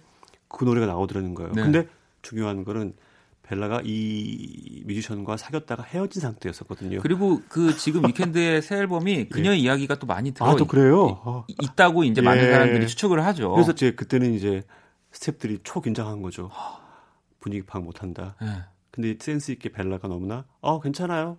그 0.49 0.65
노래가 0.65 0.87
나오더라는 0.87 1.35
거예요. 1.35 1.53
네. 1.53 1.63
근데 1.63 1.89
중요한 2.23 2.65
거는 2.65 2.95
벨라가 3.43 3.83
이 3.85 4.83
뮤지션과 4.87 5.37
사귀었다가 5.37 5.83
헤어진 5.83 6.23
상태였었거든요. 6.23 7.01
그리고 7.01 7.43
그 7.49 7.77
지금 7.77 8.07
위켄드의 8.07 8.63
새 8.63 8.77
앨범이 8.77 9.13
예. 9.13 9.25
그녀의 9.27 9.59
예. 9.59 9.63
이야기가 9.63 9.99
또 9.99 10.07
많이 10.07 10.33
들어 10.33 10.47
아, 10.47 10.57
또 10.57 10.67
그래요? 10.67 11.21
아. 11.25 11.45
있다고 11.49 12.05
이제 12.05 12.21
예. 12.21 12.25
많은 12.25 12.51
사람들이 12.51 12.87
추측을 12.87 13.25
하죠. 13.27 13.51
그래서 13.53 13.75
제 13.75 13.93
그때는 13.93 14.35
이제 14.35 14.63
스탭들이 15.13 15.61
초긴장한 15.65 16.23
거죠. 16.23 16.51
분위기 17.41 17.65
파악 17.65 17.85
못한다. 17.85 18.37
예. 18.43 18.65
근데 18.93 19.17
센스 19.19 19.51
있게 19.51 19.71
벨라가 19.71 20.07
너무나 20.07 20.45
어 20.61 20.81
괜찮아요. 20.81 21.39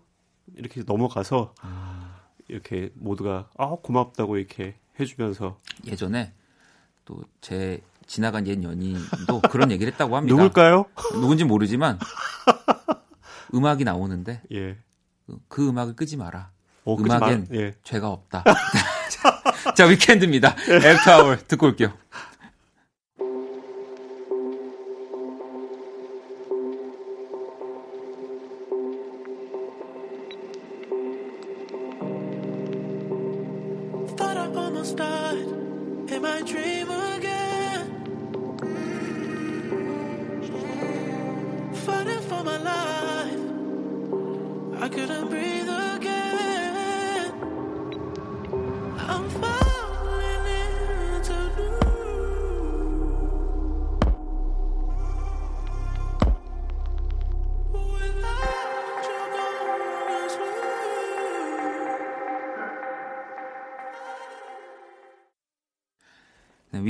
이렇게 0.56 0.84
넘어가서 0.86 1.54
아. 1.62 2.20
이렇게 2.48 2.92
모두가 2.96 3.50
아 3.58 3.76
고맙다고 3.82 4.38
이렇게 4.38 4.76
해주면서 5.00 5.60
예전에 5.86 6.34
또 7.06 7.24
제 7.42 7.82
지나간 8.08 8.46
옛 8.48 8.62
연인도 8.62 9.40
그런 9.50 9.72
얘기를 9.72 9.92
했다고 9.94 10.18
합니다. 10.18 10.36
누굴까요? 10.36 10.86
누군지 11.14 11.46
모르지만 11.46 11.98
음악이 13.56 13.84
나오는데 13.86 14.42
예. 14.52 14.78
그 15.48 15.68
음악을 15.70 15.96
끄지 15.96 16.18
마라. 16.18 16.52
어, 16.84 16.96
음악엔 16.96 17.48
말, 17.50 17.58
예. 17.58 17.76
죄가 17.84 18.10
없다. 18.10 18.44
자 19.78 19.86
Weeknd입니다. 19.86 20.56
After 20.70 21.38
듣고 21.48 21.68
올게요. 21.68 21.94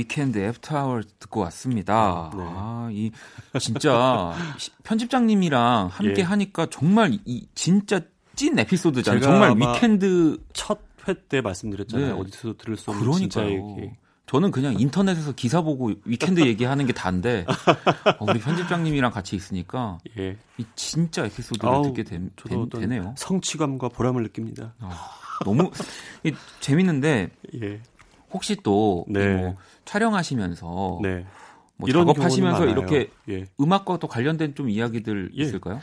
Weeknd 0.02 0.38
After 0.38 0.72
Hour 0.72 1.00
듣고 1.18 1.40
왔습니다. 1.40 2.30
네. 2.36 2.42
아, 2.46 2.88
이 2.92 3.10
진짜 3.60 4.34
편집장님이랑 4.84 5.88
함께 5.92 6.14
예. 6.18 6.22
하니까 6.22 6.66
정말 6.70 7.18
이 7.24 7.46
진짜 7.54 8.00
찐 8.34 8.58
에피소드잖아요. 8.58 9.20
정말 9.22 9.56
Weeknd 9.56 10.38
첫 10.52 10.92
회 11.08 11.14
때 11.14 11.40
말씀드렸잖아요. 11.40 12.14
네. 12.14 12.20
어디서도 12.20 12.56
들을 12.56 12.76
수 12.76 12.90
없는 12.90 13.12
진짜 13.12 13.44
얘기. 13.46 13.90
저는 14.26 14.50
그냥 14.50 14.78
인터넷에서 14.78 15.32
기사 15.32 15.60
보고 15.60 15.92
Weeknd 16.04 16.40
얘기하는 16.46 16.86
게 16.86 16.92
다인데 16.92 17.44
어, 18.18 18.24
우리 18.24 18.38
편집장님이랑 18.38 19.10
같이 19.10 19.36
있으니까 19.36 19.98
예. 20.18 20.36
이 20.58 20.64
진짜 20.74 21.26
에피소드를 21.26 21.68
아우, 21.68 21.82
듣게 21.82 22.04
되, 22.04 22.20
되, 22.36 22.86
네요 22.86 23.14
성취감과 23.18 23.88
보람을 23.88 24.22
느낍니다. 24.22 24.74
어, 24.80 24.90
너무 25.44 25.70
이, 26.22 26.32
재밌는데 26.60 27.30
예. 27.62 27.80
혹시 28.32 28.56
또 28.62 29.04
네. 29.08 29.36
뭐 29.36 29.56
촬영하시면서 29.84 31.00
네. 31.02 31.26
뭐 31.76 31.90
작업하시면서 31.90 32.66
이렇게 32.66 33.10
예. 33.28 33.46
음악과 33.60 33.98
또 33.98 34.08
관련된 34.08 34.54
좀 34.54 34.68
이야기들 34.68 35.32
예. 35.36 35.42
있을까요? 35.42 35.80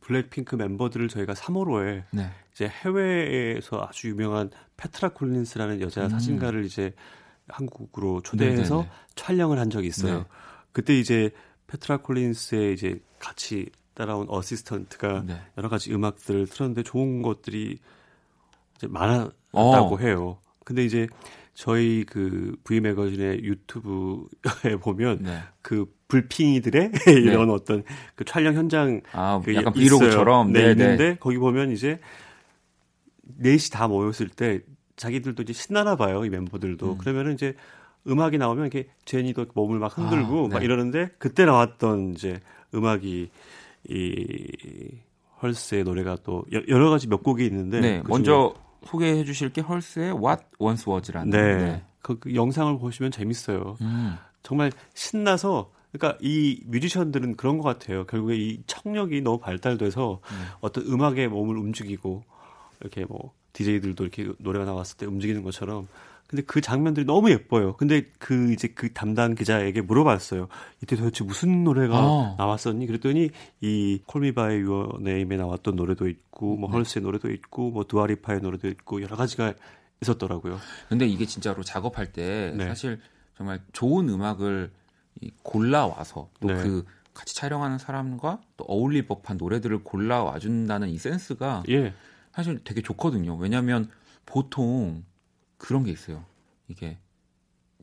블랙핑크 0.00 0.56
멤버들을 0.56 1.08
저희가 1.08 1.34
3호로에 1.34 2.02
네. 2.10 2.30
이제 2.52 2.68
해외에서 2.68 3.86
아주 3.88 4.08
유명한 4.08 4.50
페트라 4.76 5.10
콜린스라는 5.10 5.80
여자 5.80 6.04
음. 6.04 6.08
사진가를 6.10 6.64
이제 6.64 6.92
한국으로 7.48 8.20
초대해서 8.22 8.76
네네네. 8.76 8.90
촬영을 9.14 9.58
한 9.58 9.70
적이 9.70 9.88
있어요. 9.88 10.18
네. 10.18 10.24
그때 10.72 10.98
이제 10.98 11.30
페트라 11.66 11.98
콜린스의 11.98 12.74
이제 12.74 13.00
같이 13.18 13.70
따라온 13.94 14.26
어시스턴트가 14.28 15.24
네. 15.26 15.40
여러 15.58 15.68
가지 15.68 15.92
음악들을 15.92 16.46
틀었는데 16.46 16.82
좋은 16.82 17.22
것들이 17.22 17.78
이제 18.76 18.86
많았다고 18.86 19.40
어. 19.52 19.98
해요. 19.98 20.38
근데 20.64 20.84
이제 20.84 21.06
저희 21.60 22.04
그 22.08 22.56
V 22.64 22.80
매거진의 22.80 23.44
유튜브에 23.44 24.76
보면 24.80 25.18
네. 25.20 25.40
그 25.60 25.84
불핑이들의 26.08 26.90
이런 27.22 27.48
네. 27.48 27.52
어떤 27.52 27.84
그 28.14 28.24
촬영 28.24 28.54
현장 28.54 29.02
아, 29.12 29.42
그 29.44 29.54
약간 29.54 29.74
브이로그처럼 29.74 30.54
네, 30.54 30.60
네, 30.60 30.64
네, 30.64 30.70
있는데 30.70 31.16
거기 31.20 31.36
보면 31.36 31.70
이제 31.70 32.00
넷이 33.36 33.68
다 33.70 33.88
모였을 33.88 34.30
때 34.30 34.60
자기들도 34.96 35.42
이제 35.42 35.52
신나나 35.52 35.96
봐요 35.96 36.24
이 36.24 36.30
멤버들도 36.30 36.92
음. 36.92 36.96
그러면은 36.96 37.34
이제 37.34 37.54
음악이 38.08 38.38
나오면 38.38 38.64
이렇게 38.64 38.88
제니도 39.04 39.44
몸을 39.52 39.78
막 39.78 39.98
흔들고 39.98 40.46
아, 40.46 40.48
막 40.48 40.58
네. 40.60 40.64
이러는데 40.64 41.10
그때 41.18 41.44
나왔던 41.44 42.14
이제 42.14 42.40
음악이 42.74 43.28
이 43.86 44.88
헐스의 45.42 45.84
노래가 45.84 46.16
또 46.24 46.42
여러 46.68 46.88
가지 46.88 47.06
몇 47.06 47.22
곡이 47.22 47.44
있는데 47.44 47.80
네, 47.80 48.00
그 48.02 48.08
먼저 48.08 48.54
소개해 48.84 49.24
주실 49.24 49.52
게 49.52 49.60
헐스의 49.60 50.12
What 50.12 50.42
Once 50.58 50.90
Was라는 50.90 51.30
네. 51.30 51.56
네. 51.56 51.84
그, 52.02 52.18
그, 52.18 52.34
영상을 52.34 52.78
보시면 52.78 53.10
재밌어요. 53.10 53.76
음. 53.80 54.16
정말 54.42 54.72
신나서 54.94 55.70
그러니까 55.92 56.18
이 56.22 56.62
뮤지션들은 56.66 57.36
그런 57.36 57.58
것 57.58 57.64
같아요. 57.64 58.06
결국에 58.06 58.36
이 58.36 58.62
청력이 58.66 59.20
너무 59.22 59.38
발달돼서 59.38 60.20
음. 60.22 60.46
어떤 60.60 60.86
음악에 60.86 61.28
몸을 61.28 61.58
움직이고 61.58 62.22
이렇게 62.80 63.04
뭐 63.04 63.32
DJ들도 63.52 64.04
이렇게 64.04 64.32
노래가 64.38 64.64
나왔을 64.64 64.96
때 64.96 65.06
움직이는 65.06 65.42
것처럼 65.42 65.88
근데 66.30 66.44
그 66.44 66.60
장면들이 66.60 67.06
너무 67.06 67.28
예뻐요. 67.32 67.74
근데 67.74 68.04
그 68.20 68.52
이제 68.52 68.68
그 68.68 68.92
담당 68.92 69.34
기자에게 69.34 69.80
물어봤어요. 69.80 70.46
이때 70.80 70.94
도대체 70.94 71.24
무슨 71.24 71.64
노래가 71.64 71.98
어. 71.98 72.36
나왔었니? 72.38 72.86
그랬더니 72.86 73.30
이 73.60 74.00
Call 74.06 74.22
Me 74.22 74.30
by 74.30 74.58
Your 74.58 74.98
Name에 75.00 75.36
나왔던 75.36 75.74
노래도 75.74 76.08
있고 76.08 76.54
뭐 76.54 76.70
네. 76.70 76.76
Hurts의 76.76 77.02
노래도 77.02 77.32
있고 77.32 77.72
뭐 77.72 77.82
Dua 77.82 78.02
Lipa의 78.02 78.42
노래도 78.42 78.68
있고 78.68 79.02
여러 79.02 79.16
가지가 79.16 79.54
있었더라고요. 80.02 80.60
근데 80.88 81.04
이게 81.04 81.26
진짜로 81.26 81.64
작업할 81.64 82.12
때 82.12 82.54
네. 82.56 82.68
사실 82.68 83.00
정말 83.36 83.60
좋은 83.72 84.08
음악을 84.08 84.70
골라 85.42 85.88
와서 85.88 86.30
또그 86.38 86.84
네. 86.86 86.92
같이 87.12 87.34
촬영하는 87.34 87.78
사람과 87.78 88.40
또 88.56 88.64
어울릴 88.68 89.08
법한 89.08 89.36
노래들을 89.36 89.82
골라 89.82 90.22
와 90.22 90.38
준다는 90.38 90.90
이 90.90 90.96
센스가 90.96 91.64
예. 91.70 91.92
사실 92.32 92.60
되게 92.62 92.82
좋거든요. 92.82 93.34
왜냐하면 93.34 93.90
보통 94.26 95.02
그런 95.60 95.84
게 95.84 95.90
있어요. 95.92 96.24
이게 96.68 96.96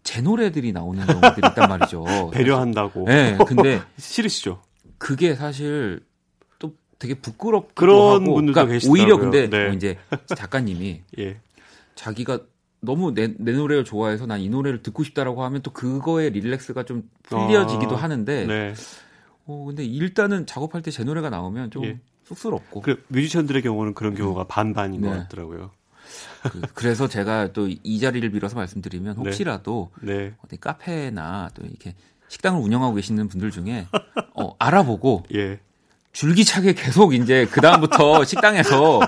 제 0.03 0.21
노래들이 0.21 0.71
나오는 0.71 1.05
경우들이 1.05 1.47
있단 1.49 1.69
말이죠. 1.69 2.03
배려한다고. 2.33 3.05
네, 3.05 3.37
근데 3.47 3.79
싫으시죠. 3.97 4.61
그게 4.97 5.35
사실 5.35 6.01
또 6.57 6.73
되게 6.97 7.13
부끄럽기도 7.13 7.75
그런 7.75 8.21
하고, 8.23 8.33
분들도 8.35 8.53
그러니까 8.53 8.65
계시더라고요. 8.73 9.01
오히려 9.03 9.17
근데 9.17 9.49
네. 9.49 9.65
뭐 9.65 9.73
이제 9.73 9.97
작가님이 10.35 11.03
예. 11.19 11.39
자기가 11.95 12.39
너무 12.79 13.13
내, 13.13 13.33
내 13.37 13.51
노래를 13.51 13.83
좋아해서 13.83 14.25
난 14.25 14.39
이 14.41 14.49
노래를 14.49 14.81
듣고 14.81 15.03
싶다라고 15.03 15.43
하면 15.43 15.61
또 15.61 15.71
그거에 15.71 16.29
릴렉스가 16.29 16.83
좀 16.83 17.09
풀려지기도 17.23 17.95
아, 17.97 18.01
하는데 18.03 18.45
네. 18.45 18.73
어 19.45 19.65
근데 19.67 19.83
일단은 19.85 20.45
작업할 20.45 20.81
때 20.81 20.91
제 20.91 21.03
노래가 21.03 21.29
나오면 21.29 21.71
좀 21.71 21.85
예. 21.85 21.99
쑥스럽고 22.23 22.81
그 22.81 23.03
뮤지션들의 23.09 23.61
경우는 23.61 23.93
그런 23.93 24.13
경우가 24.15 24.43
네. 24.43 24.47
반반인 24.47 25.01
네. 25.01 25.09
것 25.09 25.15
같더라고요. 25.17 25.71
그, 26.73 26.85
래서 26.85 27.07
제가 27.07 27.53
또 27.53 27.67
이 27.67 27.99
자리를 27.99 28.29
빌어서 28.31 28.55
말씀드리면 28.55 29.15
네. 29.15 29.21
혹시라도 29.21 29.91
네. 30.01 30.33
어디 30.45 30.57
카페나 30.57 31.49
또 31.53 31.65
이렇게 31.65 31.95
식당을 32.29 32.61
운영하고 32.61 32.95
계시는 32.95 33.27
분들 33.27 33.51
중에 33.51 33.87
어, 34.35 34.55
알아보고 34.59 35.23
예. 35.35 35.59
줄기차게 36.11 36.73
계속 36.73 37.13
이제 37.13 37.47
그 37.51 37.61
다음부터 37.61 38.23
식당에서 38.25 38.99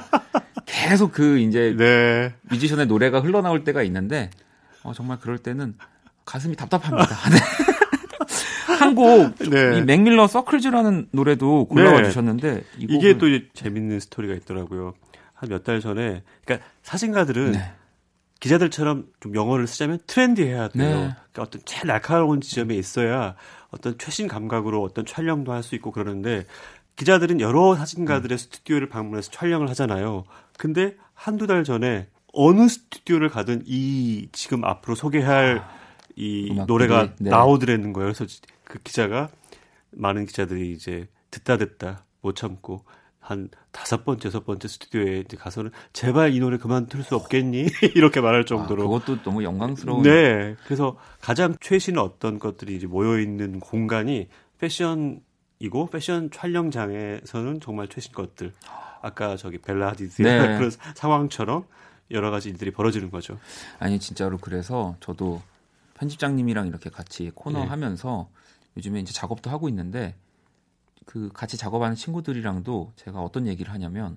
계속 0.65 1.11
그 1.11 1.39
이제 1.39 1.75
네. 1.77 2.33
뮤지션의 2.49 2.85
노래가 2.87 3.19
흘러나올 3.19 3.63
때가 3.63 3.81
있는데 3.83 4.29
어, 4.83 4.93
정말 4.93 5.19
그럴 5.19 5.37
때는 5.37 5.75
가슴이 6.25 6.55
답답합니다. 6.55 7.07
네. 7.29 7.37
한곡 8.77 9.35
네. 9.49 9.79
이 9.79 9.81
맥밀러 9.81 10.27
서클즈라는 10.27 11.09
노래도 11.11 11.65
골라와 11.65 12.01
네. 12.01 12.07
주셨는데 12.07 12.63
이게 12.77 13.17
또 13.17 13.25
재밌는 13.53 13.99
스토리가 13.99 14.33
있더라고요. 14.35 14.93
한 15.39 15.49
몇 15.49 15.63
달 15.63 15.79
전에 15.79 16.23
그러니까 16.45 16.67
사진가들은 16.83 17.53
네. 17.53 17.73
기자들처럼 18.39 19.07
좀 19.19 19.35
영어를 19.35 19.67
쓰자면 19.67 19.99
트렌디해야 20.07 20.69
돼요. 20.69 20.83
네. 20.83 20.93
그러니까 20.95 21.41
어떤 21.41 21.61
제일 21.65 21.87
날카로운 21.87 22.41
지점에 22.41 22.75
있어야 22.75 23.35
어떤 23.69 23.97
최신 23.97 24.27
감각으로 24.27 24.81
어떤 24.83 25.05
촬영도 25.05 25.51
할 25.51 25.63
수 25.63 25.75
있고 25.75 25.91
그러는데 25.91 26.45
기자들은 26.95 27.39
여러 27.41 27.75
사진가들의 27.75 28.35
음. 28.35 28.37
스튜디오를 28.37 28.89
방문해서 28.89 29.31
촬영을 29.31 29.69
하잖아요. 29.69 30.25
근데 30.57 30.95
한두 31.13 31.47
달 31.47 31.63
전에 31.63 32.07
어느 32.33 32.67
스튜디오를 32.67 33.29
가든 33.29 33.63
이 33.65 34.27
지금 34.31 34.63
앞으로 34.65 34.95
소개할 34.95 35.59
아, 35.59 35.69
이 36.15 36.53
노래가 36.67 37.13
네. 37.19 37.29
나오더라는 37.29 37.93
거예요. 37.93 38.11
그래서 38.13 38.25
그 38.65 38.79
기자가 38.79 39.29
많은 39.91 40.25
기자들이 40.25 40.71
이제 40.71 41.07
듣다 41.31 41.57
듣다 41.57 42.03
못 42.21 42.35
참고 42.35 42.83
한 43.29 43.47
다섯 43.71 44.05
번째, 44.05 44.25
여섯 44.27 44.43
번째 44.43 44.67
스튜디오에 44.67 45.23
가서는 45.37 45.69
제발 45.93 46.33
이 46.33 46.39
노래 46.39 46.57
그만 46.57 46.87
틀 46.87 47.03
수 47.03 47.15
없겠니? 47.15 47.67
이렇게 47.95 48.21
말할 48.21 48.43
정도로. 48.45 48.81
아, 48.81 48.85
그것도 48.87 49.21
너무 49.21 49.43
영광스러운. 49.43 50.01
네. 50.01 50.55
그래서 50.65 50.97
가장 51.21 51.55
최신 51.61 51.99
어떤 51.99 52.39
것들이 52.39 52.75
이제 52.75 52.87
모여 52.87 53.19
있는 53.19 53.59
공간이 53.59 54.29
패션 54.57 55.21
이고 55.59 55.91
패션 55.91 56.31
촬영장에서는 56.31 57.59
정말 57.61 57.87
최신 57.87 58.13
것들. 58.13 58.51
아까 59.03 59.37
저기 59.37 59.59
벨라디스의 59.59 60.25
네. 60.27 60.47
그런 60.57 60.71
상황처럼 60.95 61.65
여러 62.09 62.31
가지 62.31 62.49
일들이 62.49 62.71
벌어지는 62.71 63.11
거죠. 63.11 63.37
아니 63.77 63.99
진짜로 63.99 64.39
그래서 64.39 64.95
저도 65.01 65.39
편집장님이랑 65.93 66.65
이렇게 66.65 66.89
같이 66.89 67.31
코너 67.35 67.59
네. 67.59 67.67
하면서 67.67 68.27
요즘에 68.75 69.01
이제 69.01 69.13
작업도 69.13 69.51
하고 69.51 69.69
있는데 69.69 70.15
그 71.09 71.27
같이 71.33 71.57
작업하는 71.57 71.95
친구들이랑도 71.95 72.93
제가 72.95 73.21
어떤 73.21 73.47
얘기를 73.47 73.73
하냐면 73.73 74.15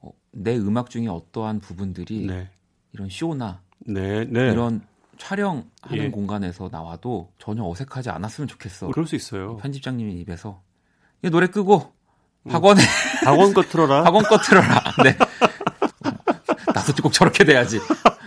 어, 0.00 0.10
내 0.32 0.56
음악 0.56 0.90
중에 0.90 1.06
어떠한 1.06 1.60
부분들이 1.60 2.26
네. 2.26 2.50
이런 2.92 3.08
쇼나 3.08 3.62
네, 3.78 4.24
네. 4.24 4.50
이런 4.50 4.80
촬영하는 5.18 5.64
예. 5.92 6.10
공간에서 6.10 6.68
나와도 6.72 7.30
전혀 7.38 7.64
어색하지 7.64 8.10
않았으면 8.10 8.48
좋겠어. 8.48 8.88
그럴 8.88 9.06
수 9.06 9.14
있어요. 9.14 9.56
편집장님의 9.58 10.18
입에서 10.18 10.62
이 11.22 11.30
노래 11.30 11.46
끄고 11.46 11.92
음. 12.42 12.50
학원에 12.50 12.82
학원 13.24 13.54
거 13.54 13.62
틀어라. 13.62 14.02
학원 14.04 14.24
거 14.24 14.36
틀어라. 14.38 14.82
네. 15.04 15.16
나도 16.74 17.02
꼭 17.04 17.12
저렇게 17.12 17.44
돼야지. 17.44 17.78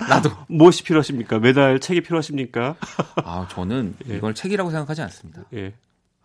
나도. 0.07 0.29
무엇이 0.47 0.83
필요하십니까? 0.83 1.39
매달 1.39 1.81
책이 1.81 1.99
필요하십니까? 1.99 2.77
아, 3.25 3.45
저는 3.51 3.97
예. 4.07 4.15
이걸 4.15 4.33
책이라고 4.33 4.71
생각하지 4.71 5.01
않습니다. 5.01 5.43
예. 5.53 5.73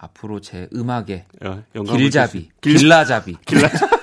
앞으로 0.03 0.41
제 0.41 0.69
음악의 0.75 1.25
야, 1.47 1.63
길잡이, 1.73 2.51
길라잡이. 2.61 3.37
길라잡이. 3.47 3.93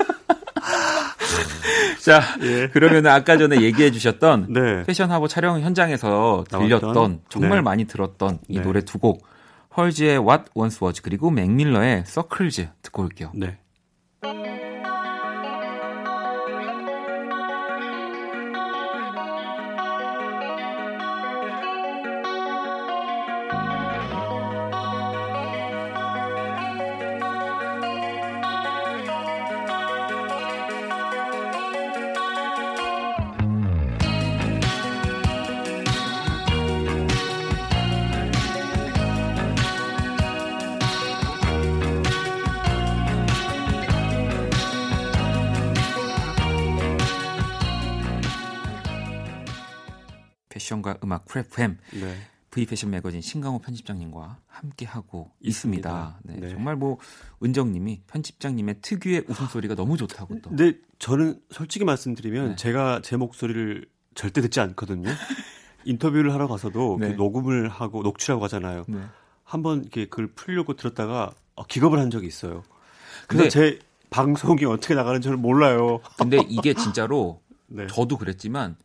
자, 1.99 2.21
예. 2.41 2.69
그러면 2.69 3.05
아까 3.07 3.37
전에 3.37 3.61
얘기해 3.61 3.91
주셨던 3.91 4.53
네. 4.53 4.83
패션하고 4.83 5.27
촬영 5.27 5.59
현장에서 5.59 6.45
들렸던 6.49 6.93
나왔던? 6.93 7.21
정말 7.27 7.57
네. 7.57 7.61
많이 7.61 7.85
들었던 7.85 8.39
이 8.47 8.57
네. 8.57 8.61
노래 8.63 8.81
두 8.81 8.97
곡. 8.97 9.27
헐즈의 9.75 10.17
What 10.19 10.45
Once 10.55 10.79
Was 10.81 11.01
그리고 11.01 11.29
맥밀러의 11.29 12.05
Circles 12.05 12.69
듣고 12.81 13.03
올게요. 13.03 13.31
네. 13.35 13.59
프레프햄 51.29 51.77
네. 51.93 52.17
V 52.51 52.65
패션 52.65 52.89
매거진 52.89 53.21
신강호 53.21 53.59
편집장님과 53.59 54.39
함께 54.47 54.85
하고 54.85 55.31
있습니다. 55.39 55.89
있습니다. 55.89 56.19
네, 56.23 56.47
네. 56.47 56.49
정말 56.49 56.75
뭐 56.75 56.97
은정님이 57.43 58.01
편집장님의 58.07 58.77
특유의 58.81 59.25
웃음소리가 59.27 59.75
너무 59.75 59.97
좋다고 59.97 60.41
또. 60.41 60.49
근데 60.49 60.73
저는 60.97 61.39
솔직히 61.51 61.85
말씀드리면 61.85 62.49
네. 62.49 62.55
제가 62.55 63.01
제 63.03 63.17
목소리를 63.17 63.85
절대 64.15 64.41
듣지 64.41 64.59
않거든요. 64.61 65.09
인터뷰를 65.85 66.33
하러 66.33 66.47
가서도 66.47 66.97
네. 66.99 67.13
녹음을 67.13 67.69
하고 67.69 68.01
녹취하고 68.01 68.43
하잖아요. 68.45 68.85
네. 68.87 68.99
한번 69.43 69.81
이렇게 69.81 70.05
그걸 70.05 70.27
풀려고 70.27 70.75
들었다가 70.75 71.31
어, 71.55 71.65
기겁을 71.65 71.99
한 71.99 72.09
적이 72.09 72.27
있어요. 72.27 72.63
그래서 73.27 73.49
제 73.49 73.79
방송이 74.09 74.65
어떻게 74.65 74.95
나가는지 74.95 75.29
를 75.29 75.37
몰라요. 75.37 76.01
근데 76.17 76.39
이게 76.49 76.73
진짜로 76.73 77.41
네. 77.67 77.85
저도 77.87 78.17
그랬지만 78.17 78.75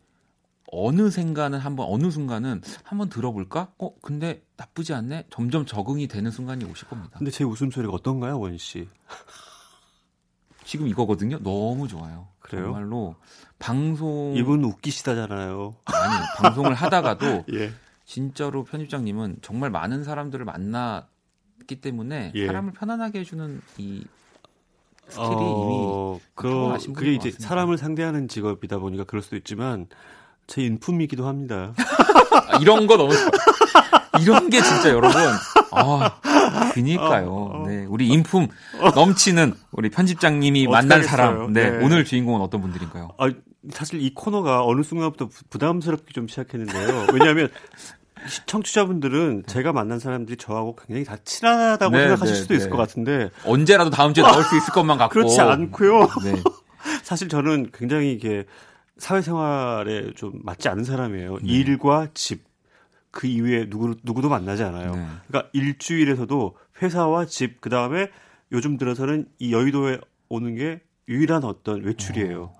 어느 0.75 1.09
생간은 1.09 1.59
한번 1.59 1.87
어느 1.89 2.11
순간은 2.11 2.61
한번 2.83 3.09
들어볼까? 3.09 3.71
어 3.77 3.93
근데 4.01 4.43
나쁘지 4.57 4.93
않네. 4.93 5.27
점점 5.29 5.65
적응이 5.65 6.07
되는 6.07 6.31
순간이 6.31 6.65
오실 6.65 6.87
겁니다. 6.87 7.17
근데 7.17 7.31
제 7.31 7.43
웃음소리가 7.43 7.93
어떤가요, 7.93 8.39
원 8.39 8.57
씨? 8.57 8.87
지금 10.65 10.87
이거거든요. 10.87 11.39
너무 11.43 11.87
좋아요. 11.87 12.27
그래요? 12.39 12.65
정말로 12.65 13.15
방송 13.59 14.33
이분 14.35 14.63
웃기시다잖아요. 14.63 15.75
아니 15.85 16.25
방송을 16.37 16.73
하다가도 16.73 17.45
예. 17.53 17.71
진짜로 18.05 18.63
편집장님은 18.63 19.37
정말 19.41 19.69
많은 19.69 20.03
사람들을 20.03 20.45
만났기 20.45 21.81
때문에 21.81 22.33
예. 22.35 22.45
사람을 22.45 22.73
편안하게 22.73 23.19
해주는 23.19 23.61
이 23.77 24.05
skill이 25.07 25.35
어, 25.37 26.19
이미 26.19 26.25
그, 26.33 26.93
그게 26.93 27.13
이제 27.13 27.31
사람을 27.31 27.77
상대하는 27.77 28.27
직업이다 28.27 28.79
보니까 28.79 29.03
그럴 29.03 29.21
수도 29.21 29.35
있지만 29.35 29.87
제 30.47 30.61
인품이기도 30.63 31.27
합니다. 31.27 31.73
아, 32.31 32.57
이런 32.59 32.87
거 32.87 32.97
너무. 32.97 33.13
이런 34.21 34.49
게 34.49 34.61
진짜 34.61 34.89
여러분. 34.89 35.21
아, 35.71 36.19
그니까요. 36.73 37.29
어, 37.29 37.63
어. 37.63 37.67
네, 37.67 37.85
우리 37.89 38.07
인품 38.07 38.47
넘치는 38.95 39.53
우리 39.71 39.89
편집장님이 39.89 40.67
만난 40.67 41.03
사람. 41.03 41.51
네, 41.51 41.69
네, 41.71 41.83
오늘 41.83 42.05
주인공은 42.05 42.41
어떤 42.41 42.61
분들인가요? 42.61 43.09
아, 43.17 43.29
사실 43.71 44.01
이 44.01 44.13
코너가 44.13 44.63
어느 44.65 44.83
순간부터 44.83 45.29
부담스럽게 45.49 46.13
좀 46.13 46.27
시작했는데요. 46.27 47.07
왜냐하면 47.13 47.49
청취자분들은 48.45 49.43
제가 49.47 49.73
만난 49.73 49.99
사람들이 49.99 50.37
저하고 50.37 50.75
굉장히 50.75 51.03
다 51.03 51.17
친하다고 51.23 51.91
네, 51.95 52.01
생각하실 52.03 52.35
네, 52.35 52.41
수도 52.41 52.53
있을 52.53 52.67
네. 52.67 52.71
것 52.71 52.77
같은데 52.77 53.29
언제라도 53.45 53.89
다음 53.89 54.13
주에 54.13 54.23
나올 54.23 54.43
수 54.43 54.55
있을 54.55 54.73
것만 54.73 54.97
같고 54.99 55.13
그렇지 55.13 55.39
않고요. 55.41 55.99
네. 56.23 56.41
사실 57.03 57.29
저는 57.29 57.71
굉장히 57.73 58.13
이게 58.13 58.45
사회생활에 58.97 60.13
좀 60.15 60.39
맞지 60.43 60.69
않은 60.69 60.83
사람이에요. 60.83 61.37
네. 61.39 61.41
일과 61.43 62.07
집 62.13 62.43
그 63.15 63.27
이후에 63.27 63.69
누구 63.69 63.95
누구도 64.03 64.27
만나지 64.27 64.63
않아요. 64.63 64.93
네. 64.93 65.05
그러니까 65.29 65.49
일주일에서도 65.53 66.57
회사와 66.81 67.25
집 67.27 67.61
그 67.61 67.69
다음에 67.69 68.09
요즘 68.51 68.77
들어서는 68.77 69.29
이 69.39 69.53
여의도에 69.53 69.99
오는 70.27 70.53
게 70.55 70.81
유일한 71.07 71.45
어떤 71.45 71.81
외출이에요. 71.81 72.43
어. 72.43 72.53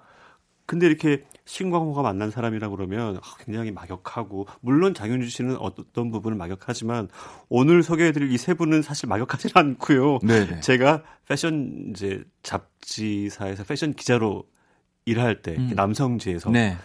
근데 0.65 0.87
이렇게 0.87 1.25
신광호가 1.43 2.01
만난 2.03 2.31
사람이라 2.31 2.69
그러면 2.69 3.17
아, 3.17 3.21
굉장히 3.43 3.71
막역하고 3.71 4.47
물론 4.61 4.93
장윤주 4.93 5.27
씨는 5.27 5.57
어떤 5.57 6.09
부분을 6.09 6.37
막역하지만 6.37 7.09
오늘 7.49 7.83
소개해드릴 7.83 8.31
이 8.31 8.37
세 8.37 8.53
분은 8.53 8.81
사실 8.81 9.09
막역하지 9.09 9.49
않고요. 9.53 10.19
네네. 10.19 10.61
제가 10.61 11.03
패션 11.27 11.87
이제 11.89 12.23
잡지사에서 12.43 13.65
패션 13.65 13.93
기자로 13.93 14.45
일할 15.05 15.41
때 15.41 15.55
음. 15.57 15.71
남성지에서 15.75 16.49
네. 16.51 16.77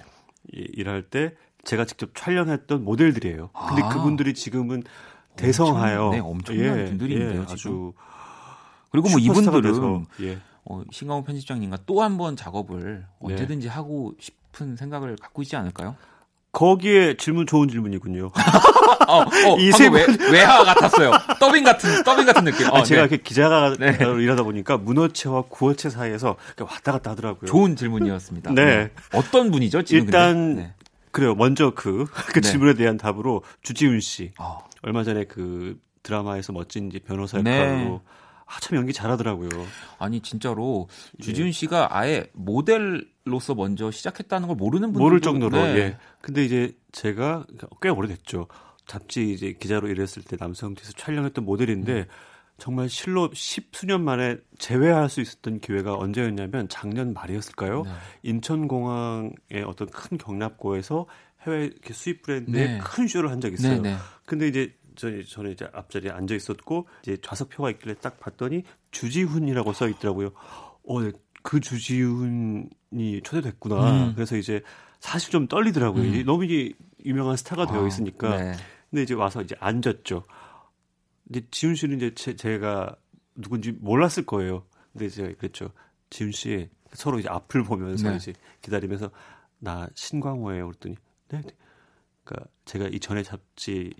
일할 0.52 1.02
때 1.02 1.34
제가 1.64 1.84
직접 1.84 2.10
촬영했던 2.14 2.84
모델들이에요. 2.84 3.50
근데 3.68 3.82
아. 3.82 3.88
그분들이 3.88 4.34
지금은 4.34 4.82
대성하여 5.36 6.06
엄청, 6.06 6.10
네, 6.10 6.18
엄청난 6.20 6.78
예, 6.78 6.84
분들인데요. 6.86 7.40
예, 7.40 7.46
아주 7.52 7.92
그리고 8.90 9.08
뭐 9.08 9.18
이분들은 9.18 10.06
예. 10.22 10.38
어, 10.64 10.82
신강호 10.90 11.24
편집장님과 11.24 11.78
또 11.86 12.02
한 12.02 12.16
번 12.18 12.36
작업을 12.36 13.00
네. 13.00 13.06
언제든지 13.20 13.68
네. 13.68 13.72
하고 13.72 14.14
싶은 14.18 14.76
생각을 14.76 15.16
갖고 15.16 15.42
있지 15.42 15.56
않을까요? 15.56 15.96
거기에 16.52 17.16
질문 17.16 17.46
좋은 17.46 17.68
질문이군요. 17.68 18.32
어, 19.06 19.20
어, 19.20 19.58
이세 19.58 19.88
외, 19.88 20.06
외화 20.32 20.64
같았어요. 20.64 21.12
더빙 21.38 21.64
같은 21.64 22.02
더빙 22.02 22.26
같은 22.26 22.44
느낌. 22.44 22.68
어, 22.68 22.78
아, 22.78 22.82
제가 22.82 23.02
네. 23.02 23.08
이렇게 23.08 23.22
기자가 23.22 23.74
네. 23.78 23.98
일하다 24.00 24.42
보니까 24.42 24.76
문어체와 24.76 25.42
구어체 25.48 25.90
사이에서 25.90 26.36
왔다 26.60 26.92
갔다 26.92 27.12
하더라고요. 27.12 27.48
좋은 27.48 27.76
질문이었습니다. 27.76 28.52
네. 28.52 28.64
네. 28.64 28.90
어떤 29.12 29.50
분이죠? 29.50 29.82
일단 29.90 30.56
네. 30.56 30.74
그래요. 31.12 31.34
먼저 31.34 31.72
그, 31.74 32.06
그 32.32 32.40
네. 32.40 32.48
질문에 32.48 32.74
대한 32.74 32.96
답으로 32.96 33.42
주지훈 33.62 34.00
씨. 34.00 34.32
어. 34.38 34.58
얼마 34.82 35.04
전에 35.04 35.24
그 35.24 35.78
드라마에서 36.02 36.52
멋진 36.52 36.90
변호사 37.06 37.38
역할로 37.38 38.00
아, 38.50 38.58
참 38.60 38.76
연기 38.76 38.92
잘하더라고요. 38.92 39.48
아니 39.98 40.20
진짜로 40.20 40.88
예. 41.20 41.22
주지훈 41.22 41.52
씨가 41.52 41.96
아예 41.96 42.26
모델로서 42.32 43.54
먼저 43.54 43.92
시작했다는 43.92 44.48
걸 44.48 44.56
모르는 44.56 44.88
분들 44.92 45.00
모를 45.00 45.20
정도로 45.20 45.56
네. 45.56 45.76
예. 45.76 45.96
근데 46.20 46.44
이제 46.44 46.76
제가 46.90 47.46
꽤 47.80 47.90
오래됐죠. 47.90 48.48
잡지 48.86 49.32
이제 49.32 49.52
기자로 49.52 49.88
일했을 49.88 50.24
때 50.24 50.36
남성지에서 50.38 50.92
촬영했던 50.94 51.44
모델인데 51.44 51.92
음. 51.92 52.04
정말 52.58 52.88
실로 52.88 53.30
십수년 53.32 54.02
만에 54.02 54.36
재회할 54.58 55.08
수 55.08 55.20
있었던 55.20 55.60
기회가 55.60 55.94
언제였냐면 55.94 56.68
작년 56.68 57.14
말이었을까요? 57.14 57.84
네. 57.84 57.90
인천공항의 58.24 59.62
어떤 59.64 59.88
큰 59.88 60.18
경납고에서 60.18 61.06
해외 61.46 61.70
수입 61.92 62.22
브랜드의 62.22 62.68
네. 62.68 62.78
큰 62.82 63.06
쇼를 63.06 63.30
한 63.30 63.40
적이 63.40 63.54
있어요. 63.54 63.80
네, 63.80 63.92
네. 63.92 63.96
근데 64.26 64.48
이제 64.48 64.74
저는, 65.00 65.24
저는 65.24 65.52
이제 65.52 65.68
앞자리에 65.72 66.10
앉아 66.10 66.34
있었고 66.34 66.86
이제 67.02 67.16
좌석표가 67.22 67.70
있길래 67.70 67.94
딱 67.94 68.20
봤더니 68.20 68.64
주지훈이라고 68.90 69.72
써 69.72 69.88
있더라고요. 69.88 70.32
어, 70.86 71.00
네, 71.00 71.12
그 71.42 71.60
주지훈이 71.60 73.22
초대됐구나. 73.24 74.08
음. 74.08 74.14
그래서 74.14 74.36
이제 74.36 74.62
사실 75.00 75.30
좀 75.30 75.46
떨리더라고요. 75.48 76.02
음. 76.02 76.24
너무 76.24 76.44
이게 76.44 76.74
유명한 77.04 77.36
스타가 77.36 77.66
되어 77.66 77.84
아, 77.84 77.86
있으니까. 77.86 78.36
네. 78.36 78.52
근데 78.90 79.02
이제 79.02 79.14
와서 79.14 79.40
이제 79.40 79.56
앉았죠. 79.58 80.24
근데 81.24 81.46
지훈 81.50 81.74
씨는 81.74 81.96
이제 81.96 82.14
제, 82.14 82.36
제가 82.36 82.96
누군지 83.36 83.72
몰랐을 83.72 84.26
거예요. 84.26 84.66
근데 84.92 85.08
제가 85.08 85.32
그랬죠. 85.38 85.72
지훈 86.10 86.32
씨 86.32 86.68
서로 86.92 87.18
이제 87.18 87.28
앞을 87.30 87.62
보면서 87.64 88.10
네. 88.10 88.16
이제 88.16 88.34
기다리면서 88.60 89.10
나 89.58 89.88
신광호예요. 89.94 90.66
그랬더니 90.66 90.96
네. 91.28 91.40
네. 91.40 91.50
그러니까 92.24 92.50
제가 92.64 92.88
이 92.88 93.00
전에 93.00 93.22
잡지 93.22 93.94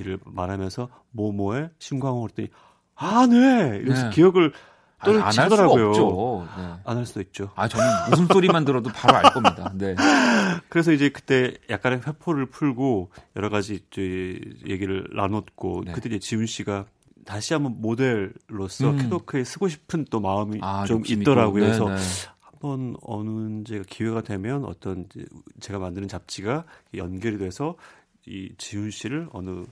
일을 0.00 0.18
말하면서 0.24 0.88
모모의 1.12 1.70
신광호 1.78 2.22
그랬더니 2.22 2.48
아, 2.96 3.26
네. 3.26 3.78
이래서 3.82 4.04
네. 4.04 4.10
기억을 4.10 4.52
또안하더라고요 5.04 6.46
네. 6.56 6.74
안할 6.84 7.06
수도 7.06 7.20
있죠. 7.22 7.50
아, 7.54 7.68
저는 7.68 7.86
무슨 8.10 8.26
소리만 8.26 8.64
들어도 8.64 8.90
바로 8.90 9.16
알 9.16 9.32
겁니다. 9.32 9.72
네. 9.74 9.94
그래서 10.68 10.92
이제 10.92 11.08
그때 11.08 11.54
약간의 11.70 12.02
회포를 12.06 12.46
풀고 12.46 13.10
여러 13.36 13.48
가지 13.48 13.80
얘기를 14.66 15.06
나눴고 15.14 15.84
네. 15.86 15.92
그때 15.92 16.10
이제 16.10 16.18
지훈 16.18 16.46
씨가 16.46 16.84
다시 17.24 17.54
한번 17.54 17.80
모델로서 17.80 18.90
음. 18.90 18.98
catwalk에 18.98 19.44
서고 19.44 19.68
싶은 19.68 20.06
또 20.10 20.20
마음이 20.20 20.58
아, 20.62 20.84
좀 20.84 21.02
있더라고요. 21.06 21.62
그래서 21.62 21.88
네, 21.88 21.96
네. 21.96 22.00
한번 22.42 22.96
어느 23.02 23.64
제가 23.64 23.84
기회가 23.88 24.22
되면 24.22 24.64
어떤 24.64 25.06
제가 25.60 25.78
만드는 25.78 26.08
잡지가 26.08 26.64
연결이 26.94 27.38
돼서 27.38 27.76
이 28.26 28.52
지훈 28.58 28.90
씨를 28.90 29.28
어느 29.32 29.64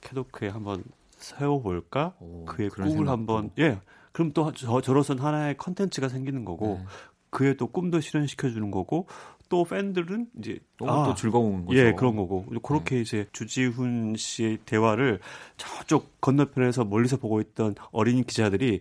catwalk에 0.00 0.48
한번 0.48 0.84
세워볼까? 1.16 2.14
오, 2.20 2.44
그의 2.44 2.70
꿈을 2.70 2.90
생각도. 2.90 3.10
한번 3.10 3.50
예. 3.58 3.80
그럼 4.12 4.32
또 4.32 4.52
저, 4.52 4.80
저로선 4.80 5.18
하나의 5.18 5.56
컨텐츠가 5.56 6.08
생기는 6.08 6.44
거고 6.44 6.78
네. 6.80 6.84
그의 7.30 7.56
또 7.56 7.66
꿈도 7.66 8.00
실현시켜 8.00 8.48
주는 8.50 8.70
거고 8.70 9.06
또 9.48 9.64
팬들은 9.64 10.28
이제 10.38 10.58
또, 10.76 10.90
아, 10.90 11.04
또 11.06 11.14
즐거운 11.14 11.64
거죠. 11.64 11.78
예, 11.78 11.92
그런 11.92 12.16
거고. 12.16 12.44
그렇게 12.62 12.96
네. 12.96 13.00
이제 13.00 13.26
주지훈 13.32 14.14
씨의 14.16 14.58
대화를 14.66 15.20
저쪽 15.56 16.20
건너편에서 16.20 16.84
멀리서 16.84 17.16
보고 17.16 17.40
있던 17.40 17.74
어린 17.90 18.24
기자들이 18.24 18.80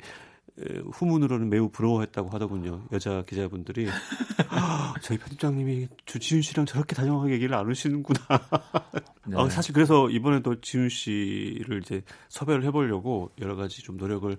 후문으로는 0.92 1.50
매우 1.50 1.70
부러워했다고 1.70 2.30
하더군요. 2.30 2.84
여자 2.92 3.24
기자분들이 3.28 3.88
아, 4.50 4.94
저희 5.02 5.18
편집장님이 5.18 5.88
주지훈 6.06 6.42
씨랑 6.42 6.66
저렇게 6.66 6.96
다정하게 6.96 7.34
얘기를 7.34 7.56
나누시는구나. 7.56 8.20
네. 9.28 9.38
아, 9.38 9.50
사실 9.50 9.74
그래서 9.74 10.10
이번에도 10.10 10.60
지훈 10.62 10.90
씨를 10.90 11.82
이제 11.84 12.02
섭외를 12.30 12.64
해보려고 12.66 13.32
여러 13.40 13.56
가지 13.56 13.84
좀 13.84 13.98
노력을 13.98 14.36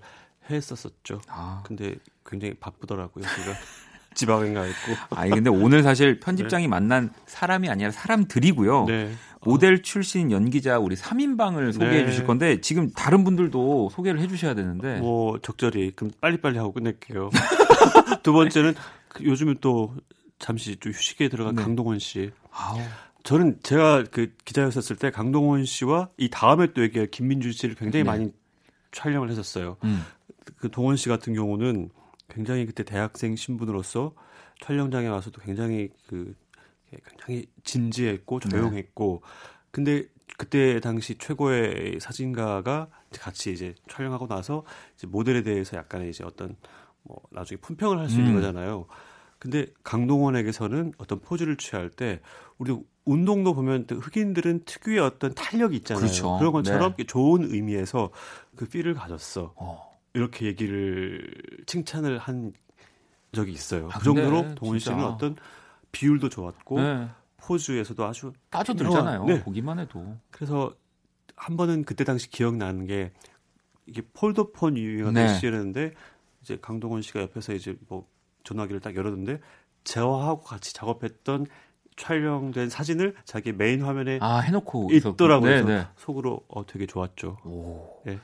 했었었죠. 0.49 1.21
아. 1.27 1.63
근데 1.65 1.95
굉장히 2.25 2.53
바쁘더라고요. 2.55 3.23
제가 3.23 3.57
지방에 4.19 4.53
가 4.53 4.65
있고. 4.65 4.93
아니 5.11 5.31
근데 5.31 5.49
오늘 5.49 5.81
사실 5.81 6.19
편집장이 6.19 6.65
네. 6.65 6.67
만난 6.67 7.11
사람이 7.25 7.69
아니라 7.69 7.91
사람들이고요. 7.91 8.85
네. 8.85 9.11
모델 9.41 9.81
출신 9.81 10.31
연기자 10.31 10.77
우리 10.79 10.95
3인방을 10.97 11.71
소개해 11.71 12.01
네. 12.01 12.05
주실 12.07 12.25
건데 12.25 12.59
지금 12.59 12.89
다른 12.91 13.23
분들도 13.23 13.89
소개를 13.91 14.19
해 14.19 14.27
주셔야 14.27 14.53
되는데 14.53 14.99
뭐 14.99 15.39
적절히 15.39 15.91
그럼 15.95 16.11
빨리빨리 16.19 16.57
하고 16.57 16.73
끝낼게요. 16.73 17.29
두 18.21 18.33
번째는 18.33 18.75
그 19.07 19.23
요즘은 19.23 19.57
또 19.61 19.95
잠시 20.37 20.75
좀 20.75 20.91
휴식에 20.91 21.29
들어간 21.29 21.55
네. 21.55 21.63
강동원 21.63 21.99
씨. 21.99 22.31
아우. 22.51 22.79
저는 23.23 23.59
제가 23.63 24.05
그 24.11 24.33
기자였었을 24.43 24.97
때 24.97 25.11
강동원 25.11 25.63
씨와 25.63 26.09
이 26.17 26.29
다음에 26.29 26.73
또 26.73 26.81
얘기할 26.81 27.07
김민준 27.07 27.53
씨를 27.53 27.75
굉장히 27.75 28.03
네. 28.03 28.09
많이 28.09 28.31
촬영을 28.91 29.29
했었어요. 29.29 29.77
음. 29.83 30.03
그 30.57 30.69
동원 30.69 30.97
씨 30.97 31.07
같은 31.07 31.33
경우는 31.33 31.89
굉장히 32.29 32.65
그때 32.65 32.83
대학생 32.83 33.35
신분으로서 33.35 34.13
촬영장에 34.61 35.07
와서도 35.07 35.41
굉장히 35.41 35.89
그 36.07 36.35
굉장히 36.91 37.47
진지했고 37.63 38.39
네. 38.39 38.49
조용했고 38.49 39.21
네. 39.23 39.59
근데 39.71 40.07
그때 40.37 40.79
당시 40.79 41.17
최고의 41.17 41.99
사진가가 41.99 42.87
같이 43.19 43.51
이제 43.51 43.75
촬영하고 43.89 44.27
나서 44.27 44.63
이제 44.95 45.07
모델에 45.07 45.43
대해서 45.43 45.77
약간의 45.77 46.09
이제 46.09 46.23
어떤 46.23 46.55
뭐 47.03 47.21
나중에 47.31 47.59
품평을 47.59 47.99
할 47.99 48.09
수 48.09 48.17
있는 48.17 48.31
음. 48.31 48.35
거잖아요. 48.35 48.85
근데 49.37 49.67
강동원에게서는 49.83 50.93
어떤 50.97 51.19
포즈를 51.19 51.55
취할 51.55 51.89
때 51.89 52.19
우리 52.57 52.77
운동도 53.05 53.53
보면 53.53 53.87
흑인들은 53.89 54.63
특유의 54.65 54.99
어떤 54.99 55.33
탄력이 55.33 55.77
있잖아요. 55.77 56.01
그렇죠. 56.01 56.37
그런 56.37 56.51
것처럼 56.51 56.95
네. 56.97 57.05
좋은 57.05 57.49
의미에서 57.51 58.11
그 58.55 58.67
필을 58.67 58.93
가졌어. 58.93 59.53
어. 59.55 59.88
이렇게 60.13 60.45
얘기를 60.45 61.31
칭찬을 61.65 62.17
한 62.17 62.53
적이 63.31 63.51
있어요. 63.51 63.89
아, 63.91 63.99
그 63.99 64.05
정도로 64.05 64.55
동원 64.55 64.79
씨는 64.79 65.03
어떤 65.03 65.35
비율도 65.91 66.29
좋았고 66.29 66.81
네. 66.81 67.09
포즈에서도 67.37 68.03
아주 68.03 68.33
빠져들잖아요. 68.51 69.25
네. 69.25 69.43
보기만 69.43 69.79
해도. 69.79 70.17
그래서 70.31 70.73
한 71.35 71.57
번은 71.57 71.83
그때 71.83 72.03
당시 72.03 72.29
기억나는 72.29 72.85
게 72.85 73.11
이게 73.85 74.01
폴더폰 74.13 74.77
유행가 74.77 75.11
네. 75.11 75.33
시절이었는데 75.33 75.93
이제 76.41 76.57
강동원 76.61 77.01
씨가 77.01 77.21
옆에서 77.21 77.53
이제 77.53 77.75
뭐 77.87 78.07
전화기를 78.43 78.81
딱 78.81 78.95
열었는데 78.95 79.39
저하고 79.83 80.41
같이 80.41 80.73
작업했던 80.73 81.47
촬영된 81.97 82.69
사진을 82.69 83.15
자기 83.25 83.51
메인 83.51 83.81
화면에 83.81 84.19
아, 84.21 84.39
해놓고 84.39 84.89
있더라고요. 84.91 85.49
네, 85.49 85.63
네. 85.63 85.87
속으로 85.97 86.41
어, 86.47 86.65
되게 86.65 86.85
좋았죠. 86.85 87.37
오. 87.43 88.01
네. 88.05 88.19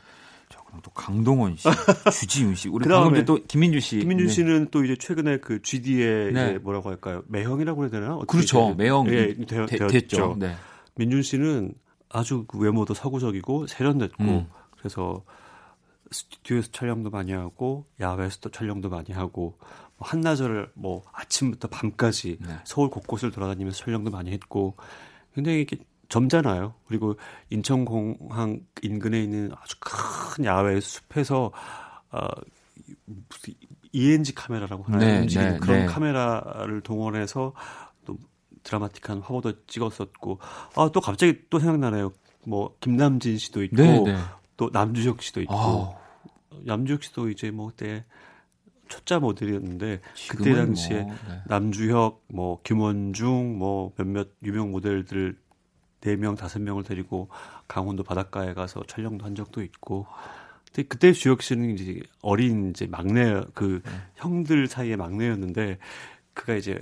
또 0.81 0.91
강동원 0.91 1.55
씨, 1.57 1.67
주지훈 2.11 2.55
씨, 2.55 2.69
우리 2.69 2.87
방금 2.87 3.23
또 3.25 3.39
김민주 3.47 3.79
씨. 3.79 3.99
김민주 3.99 4.25
네. 4.25 4.29
씨는 4.31 4.67
또 4.71 4.83
이제 4.83 4.95
최근에 4.95 5.39
그 5.39 5.61
GD의 5.61 6.33
네. 6.33 6.49
이제 6.49 6.57
뭐라고 6.59 6.89
할까요? 6.89 7.23
매형이라고 7.27 7.83
해야 7.83 7.89
되나? 7.89 8.19
그렇죠, 8.27 8.73
매형 8.75 9.07
예, 9.09 9.33
되, 9.33 9.65
되, 9.65 9.87
됐죠. 9.87 10.35
네. 10.39 10.55
민준 10.95 11.21
씨는 11.21 11.73
아주 12.09 12.45
그 12.47 12.57
외모도 12.57 12.93
서구적이고 12.93 13.67
세련됐고 13.67 14.23
음. 14.23 14.47
그래서 14.77 15.23
스튜디오에서 16.11 16.69
촬영도 16.71 17.09
많이 17.09 17.31
하고 17.31 17.85
야외에서도 17.99 18.49
촬영도 18.51 18.89
많이 18.89 19.11
하고 19.11 19.57
뭐 19.97 20.07
한나절을 20.07 20.71
뭐 20.73 21.03
아침부터 21.11 21.67
밤까지 21.67 22.37
네. 22.41 22.55
서울 22.63 22.89
곳곳을 22.89 23.31
돌아다니면서 23.31 23.77
촬영도 23.77 24.11
많이 24.11 24.31
했고 24.31 24.75
굉장히 25.33 25.59
이렇게 25.59 25.77
점잖아요. 26.09 26.73
그리고 26.87 27.15
인천공항 27.49 28.61
인근에 28.81 29.21
있는 29.23 29.51
아주 29.59 29.75
큰 29.79 30.45
야외 30.45 30.79
숲에서 30.79 31.51
어, 32.11 32.27
ENG 33.91 34.33
카메라라고 34.35 34.83
하나요? 34.83 35.25
네, 35.25 35.27
네, 35.27 35.57
그런 35.59 35.79
네. 35.81 35.85
카메라를 35.85 36.81
동원해서 36.81 37.53
또 38.05 38.17
드라마틱한 38.63 39.21
화보도 39.21 39.65
찍었었고 39.67 40.39
아 40.75 40.89
또 40.93 41.01
갑자기 41.01 41.39
또 41.49 41.59
생각나네요. 41.59 42.11
뭐 42.45 42.75
김남진 42.79 43.37
씨도 43.37 43.63
있고 43.63 43.75
네, 43.77 43.99
네. 44.03 44.17
또 44.57 44.69
남주혁 44.71 45.21
씨도 45.21 45.41
있고 45.41 45.53
아. 45.55 45.93
남주혁 46.63 47.03
씨도 47.03 47.29
이제 47.29 47.51
뭐 47.51 47.67
그때 47.67 48.05
초짜 48.87 49.19
모델이었는데 49.19 50.01
그때 50.29 50.53
당시에 50.53 51.03
뭐, 51.03 51.15
네. 51.27 51.41
남주혁, 51.47 52.23
뭐 52.27 52.61
김원중, 52.61 53.57
뭐 53.57 53.93
몇몇 53.97 54.29
유명 54.43 54.71
모델들 54.71 55.37
4명, 56.05 56.37
5명을 56.37 56.85
데리고 56.85 57.29
강원도 57.67 58.03
바닷가에 58.03 58.53
가서 58.53 58.83
촬영도 58.87 59.25
한 59.25 59.35
적도 59.35 59.63
있고. 59.63 60.07
근데 60.65 60.87
그때 60.87 61.13
주혁 61.13 61.41
씨는 61.41 61.71
이제 61.71 62.01
어린 62.21 62.69
이제 62.69 62.85
막내 62.85 63.41
그 63.53 63.81
네. 63.83 63.91
형들 64.15 64.67
사이의 64.67 64.97
막내였는데 64.97 65.77
그가 66.33 66.55
이제 66.55 66.81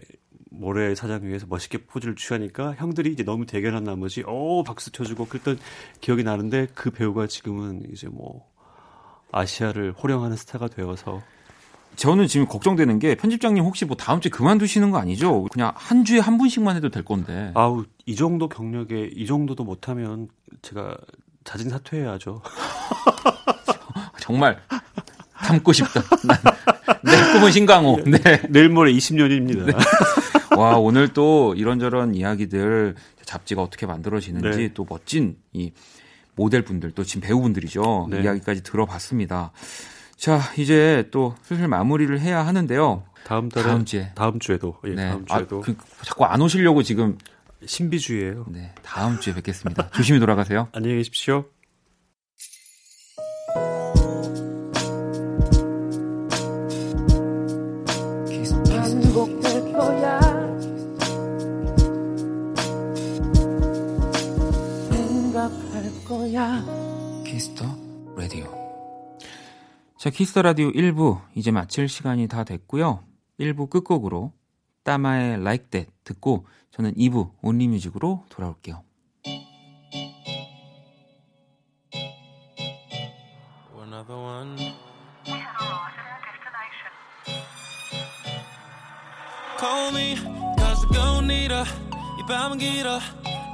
모래 0.50 0.94
사장 0.94 1.24
위에서 1.24 1.48
멋있게 1.48 1.80
포즈를 1.86 2.16
취하니까 2.16 2.76
형들이 2.76 3.12
이제 3.12 3.24
너무 3.24 3.46
대견한 3.46 3.84
나머지 3.84 4.24
어 4.26 4.64
박수 4.64 4.92
쳐주고 4.92 5.26
그랬던 5.26 5.60
기억이 6.00 6.24
나는데 6.24 6.68
그 6.76 6.92
배우가 6.92 7.28
지금은 7.28 7.84
이제 7.92 8.08
뭐 8.08 8.48
아시아를 9.32 9.94
호령하는 9.94 10.38
스타가 10.38 10.68
되어서 10.68 11.22
저는 11.96 12.28
지금 12.28 12.48
걱정되는 12.48 13.00
게 13.00 13.16
편집장님 13.16 13.64
혹시 13.64 13.86
뭐 13.86 13.96
다음 13.96 14.20
주에 14.20 14.30
그만두시는 14.30 14.91
거 14.91 14.98
아니죠? 14.98 15.44
그냥 15.52 15.72
한 15.76 16.04
주에 16.06 16.20
한 16.20 16.38
분씩만 16.38 16.76
해도 16.76 16.89
될 16.89 17.04
건데. 17.04 17.52
아우 17.56 17.86
이 18.06 18.16
정도 18.16 18.50
경력에 18.50 19.12
이 19.16 19.26
정도도 19.26 19.64
못하면 19.64 20.28
제가 20.62 20.98
자진 21.44 21.70
사퇴해야죠. 21.70 22.41
정말 24.20 24.60
닮고 25.44 25.74
싶다. 25.74 26.02
내 27.04 27.34
꿈은 27.34 27.52
신강호. 27.52 28.00
네. 28.06 28.41
내일 28.50 28.70
모레 28.70 28.91
20년입니다. 28.94 29.66
네. 29.66 29.74
와 30.58 30.78
오늘 30.78 31.10
또 31.10 31.54
이런저런 31.56 32.16
이야기들 32.16 32.96
잡지가 33.26 33.62
어떻게 33.62 33.86
만들어지는지 33.86 34.58
네. 34.58 34.74
또 34.74 34.86
멋진 34.88 35.38
이 35.52 35.72
모델분들 36.36 36.91
또 36.91 37.04
지금 37.04 37.22
배우분들이죠. 37.22 38.08
네. 38.10 38.24
이야기까지 38.24 38.64
들어봤습니다. 38.64 39.52
자, 40.24 40.40
이제 40.58 41.10
또 41.12 41.36
슬슬 41.42 41.68
마무리를 41.68 42.18
해야 42.22 42.48
하는데요. 42.48 43.04
다음 43.26 43.50
달에 43.50 43.66
다음 43.66 43.84
주에 43.84 44.12
다음 44.16 44.40
주에도 44.40 44.78
예, 44.86 44.92
네. 44.92 45.10
다음 45.10 45.26
주에도 45.26 45.58
아, 45.58 45.62
그, 45.66 45.76
자꾸 46.02 46.24
안 46.24 46.42
오시려고 46.42 46.82
지금 46.82 47.18
신비주의예요. 47.66 48.46
네, 48.48 48.74
다음 48.84 49.20
주에 49.20 49.34
뵙겠습니다. 49.34 49.90
조심히 49.90 50.22
돌아가세요. 50.22 50.70
안녕히 50.72 50.96
계십시오. 50.96 51.44
자, 70.04 70.10
키스 70.10 70.38
라디오 70.38 70.70
1부 70.70 71.22
이제 71.34 71.49
마칠 71.49 71.88
시간이 71.88 72.28
다 72.28 72.43
됐고요. 72.43 73.06
1부 73.39 73.70
끝곡으로 73.70 74.34
따마의 74.84 75.36
Like 75.36 75.70
That 75.70 75.89
듣고 76.04 76.45
저는 76.72 76.95
2부 76.95 77.32
온리 77.41 77.70
뮤직으로 77.70 78.26
돌아올게요. 78.28 78.84
Another 83.82 84.20
one. 84.20 84.58
Call 89.58 89.95
me, 89.95 90.18
cause 90.58 90.86
I 90.86 90.91
gon' 90.91 91.32
need 91.32 91.54
her. 91.54 91.64
이 92.20 92.28
밤은 92.28 92.58
길어. 92.58 92.99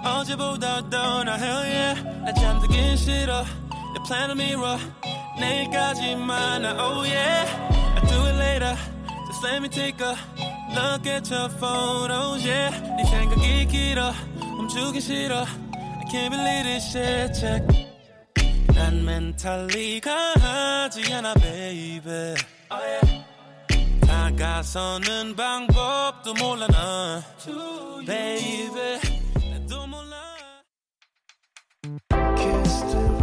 어제보다 0.03 0.89
더 0.89 1.23
나 1.23 1.37
hell 1.37 1.61
yeah. 1.61 2.03
나 2.25 2.33
잠들긴 2.33 2.97
싫어. 2.97 3.43
내 3.43 4.01
plan을 4.07 4.31
mirror. 4.31 4.98
내일까지만 5.39 6.65
oh 6.65 7.03
yeah 7.05 7.45
I'll 7.95 8.07
do 8.07 8.25
it 8.25 8.35
later 8.35 8.75
Just 9.27 9.43
let 9.43 9.61
me 9.61 9.69
take 9.69 10.01
a 10.01 10.17
look 10.75 11.07
at 11.07 11.29
your 11.29 11.49
photos 11.49 12.45
yeah 12.45 12.69
네 12.97 13.03
생각이 13.05 13.65
길어 13.67 14.13
멈추기 14.39 14.99
싫어 14.99 15.45
I 15.45 16.05
can't 16.11 16.31
believe 16.31 16.63
this 16.63 16.91
shit 16.91 17.33
check 17.39 17.63
난 18.75 19.03
멘탈리 19.05 19.99
강하지 19.99 21.13
않아 21.13 21.33
baby 21.35 22.35
oh 22.71 22.81
yeah 22.81 23.25
다가서는 24.05 25.35
방법도 25.35 26.33
몰라 26.35 26.67
나 26.67 27.23
baby 28.05 28.99
나도 29.51 29.87
몰라 29.87 30.17
Kiss 32.35 32.81
the 32.91 33.18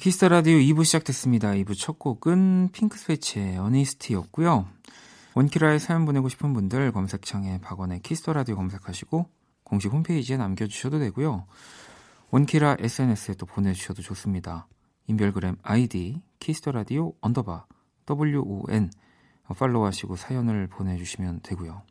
Kiss 0.00 0.16
the 0.16 0.28
Radio 0.28 0.56
2부 0.56 0.86
시작됐습니다. 0.86 1.50
2부 1.50 1.78
첫 1.78 1.98
곡은 1.98 2.70
Pink 2.72 3.01
Sweat$의 3.01 3.58
Honesty였고요. 3.58 4.66
원키라에 5.34 5.78
사연 5.78 6.06
보내고 6.06 6.30
싶은 6.30 6.54
분들 6.54 6.90
검색창에 6.92 7.60
박원의 7.60 8.00
Kiss 8.00 8.18
the 8.18 8.32
Radio 8.32 8.56
검색하시고 8.56 9.26
공식 9.62 9.92
홈페이지에 9.92 10.38
남겨주셔도 10.38 10.98
되고요. 11.00 11.44
원키라 12.30 12.78
SNS에 12.80 13.34
또 13.34 13.44
보내주셔도 13.44 14.00
좋습니다. 14.00 14.68
인별그램 15.06 15.56
아이디 15.62 16.22
키스터 16.38 16.72
라디오 16.72 17.12
언더바 17.20 17.66
WON 18.08 18.90
팔로우하시고 19.54 20.16
사연을 20.16 20.68
보내주시면 20.68 21.40
되고요. 21.42 21.82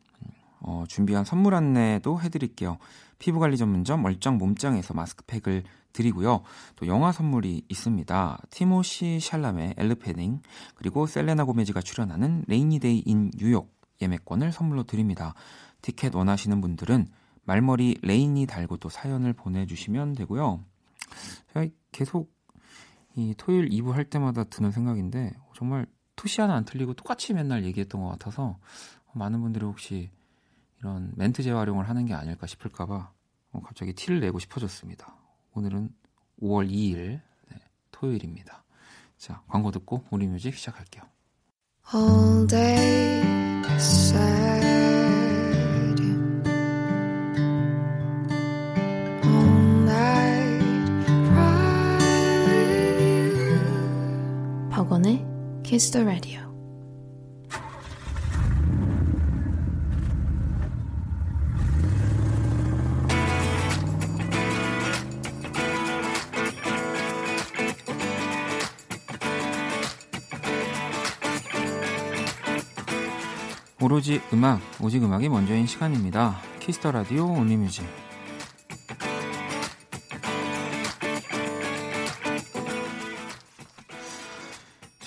어, 0.60 0.84
준비한 0.88 1.24
선물 1.24 1.54
안내도 1.54 2.20
해드릴게요. 2.20 2.78
피부관리 3.18 3.56
전문점 3.56 4.02
멀쩡 4.02 4.36
몸짱에서 4.36 4.94
마스크팩을 4.94 5.64
드리고요. 5.92 6.42
또 6.76 6.86
영화 6.86 7.12
선물이 7.12 7.64
있습니다. 7.68 8.38
티모시 8.50 9.18
샬라메 9.20 9.74
엘르 9.76 10.03
패닝 10.03 10.40
그리고 10.74 11.06
셀레나 11.06 11.44
고메즈가 11.44 11.80
출연하는 11.80 12.44
Rainy 12.46 12.81
Day 12.81 13.02
in 13.06 13.30
New 13.36 13.52
York 13.52 13.74
예매권을 14.00 14.52
선물로 14.52 14.84
드립니다. 14.84 15.34
티켓 15.82 16.14
원하시는 16.14 16.60
분들은 16.60 17.08
말머리 17.44 17.98
레이니 18.02 18.46
달고 18.46 18.76
또 18.78 18.88
사연을 18.88 19.32
보내주시면 19.32 20.14
되고요. 20.14 20.64
제가 21.52 21.66
계속 21.90 22.32
이 23.16 23.34
토요일 23.36 23.68
2부 23.68 23.90
할 23.92 24.04
때마다 24.04 24.44
드는 24.44 24.70
생각인데 24.70 25.32
정말 25.54 25.86
토시 26.16 26.40
하나 26.40 26.54
안 26.54 26.64
틀리고 26.64 26.94
똑같이 26.94 27.34
맨날 27.34 27.64
얘기했던 27.64 28.00
것 28.00 28.08
같아서 28.10 28.58
많은 29.12 29.40
분들이 29.40 29.64
혹시 29.64 30.10
이런 30.80 31.12
멘트 31.16 31.42
재활용을 31.42 31.88
하는 31.88 32.06
게 32.06 32.14
아닐까 32.14 32.46
싶을까봐 32.46 33.12
어, 33.52 33.60
갑자기 33.62 33.92
티를 33.92 34.20
내고 34.20 34.38
싶어졌습니다. 34.38 35.14
오늘은 35.52 35.90
5월 36.42 36.70
2일 36.70 37.20
네, 37.50 37.56
토요일입니다. 37.90 38.64
자 39.18 39.42
광고 39.48 39.70
듣고 39.70 40.04
우리 40.10 40.26
뮤직 40.26 40.54
시작할게요. 40.54 41.04
All 41.94 42.46
day 42.46 43.20
sad. 43.80 44.20
All 49.24 49.82
night 49.84 51.06
pride. 51.28 51.80
박원의 54.70 55.24
Kiss 55.62 55.90
the 55.90 56.04
Radio. 56.06 56.49
오로지 73.90 74.20
음악, 74.32 74.60
오직 74.80 75.02
음악이 75.02 75.28
먼저인 75.28 75.66
시간입니다. 75.66 76.40
키스터 76.60 76.92
라디오 76.92 77.24
온리뮤직. 77.26 77.84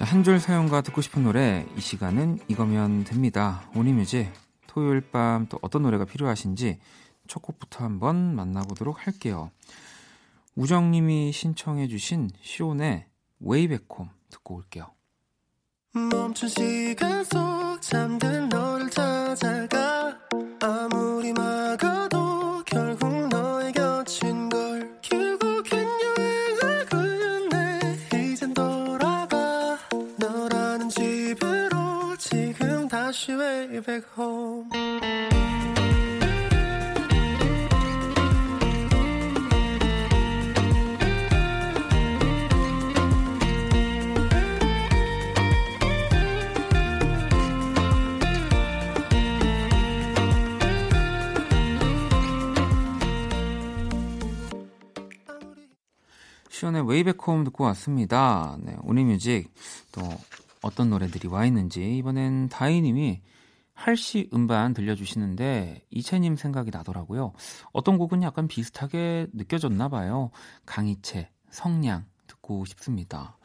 한줄 0.02 0.38
사용과 0.42 0.82
듣고 0.82 1.00
싶은 1.00 1.24
노래 1.24 1.66
이 1.78 1.80
시간은 1.80 2.40
이거면 2.50 3.06
됩니다. 3.06 3.64
온리뮤직 3.74 4.30
토요일 4.68 5.00
밤 5.00 5.48
또 5.48 5.60
어떤 5.62 5.84
노래가 5.84 6.04
필요하신지 6.04 6.82
첫 7.28 7.42
곡부터 7.42 7.86
한번 7.86 8.36
만나보도록 8.36 9.08
할게요. 9.08 9.52
우정님이 10.56 11.32
신청해주신 11.32 12.32
시온의 12.42 13.06
웨이백홈 13.40 14.10
듣고 14.30 14.56
올게요. 14.56 14.93
멈춘 15.96 16.50
시간 16.50 17.24
속 17.24 17.80
잠든 17.80 18.50
너를 18.50 18.90
찾아가. 18.90 20.18
아무리 20.60 21.32
막아도 21.34 22.64
결국 22.66 23.28
너의 23.28 23.72
곁인 23.74 24.50
걸 24.50 24.98
결국엔 25.04 25.88
여행을 26.18 26.86
끝내 26.88 27.80
이젠 28.32 28.56
돌아가. 28.56 29.78
너라는 30.18 30.90
집으로 30.90 32.18
지금 32.18 32.88
다시 32.88 33.34
way 33.34 33.80
back 33.82 34.04
home 34.18 34.83
시온의 56.64 56.88
웨이백홈 56.88 57.44
듣고 57.44 57.66
왔습니다. 57.66 58.58
네, 58.62 58.78
오니뮤직 58.84 59.54
또 59.92 60.02
어떤 60.62 60.90
노래들이 60.90 61.28
와 61.28 61.46
있는지 61.46 61.98
이번엔 61.98 62.48
다이님이 62.48 63.20
할시 63.74 64.30
음반 64.34 64.74
들려주시는데 64.74 65.82
이채님 65.90 66.38
생각이 66.38 66.72
나더라고요. 66.72 67.34
어떤 67.74 67.98
곡은 67.98 68.24
약간 68.24 68.48
비슷하게 68.48 69.28
느껴졌나 69.34 69.90
봐요. 69.90 70.32
강희채, 70.66 71.32
성냥 71.50 72.06
듣고 72.28 72.64
싶습니다. 72.64 73.38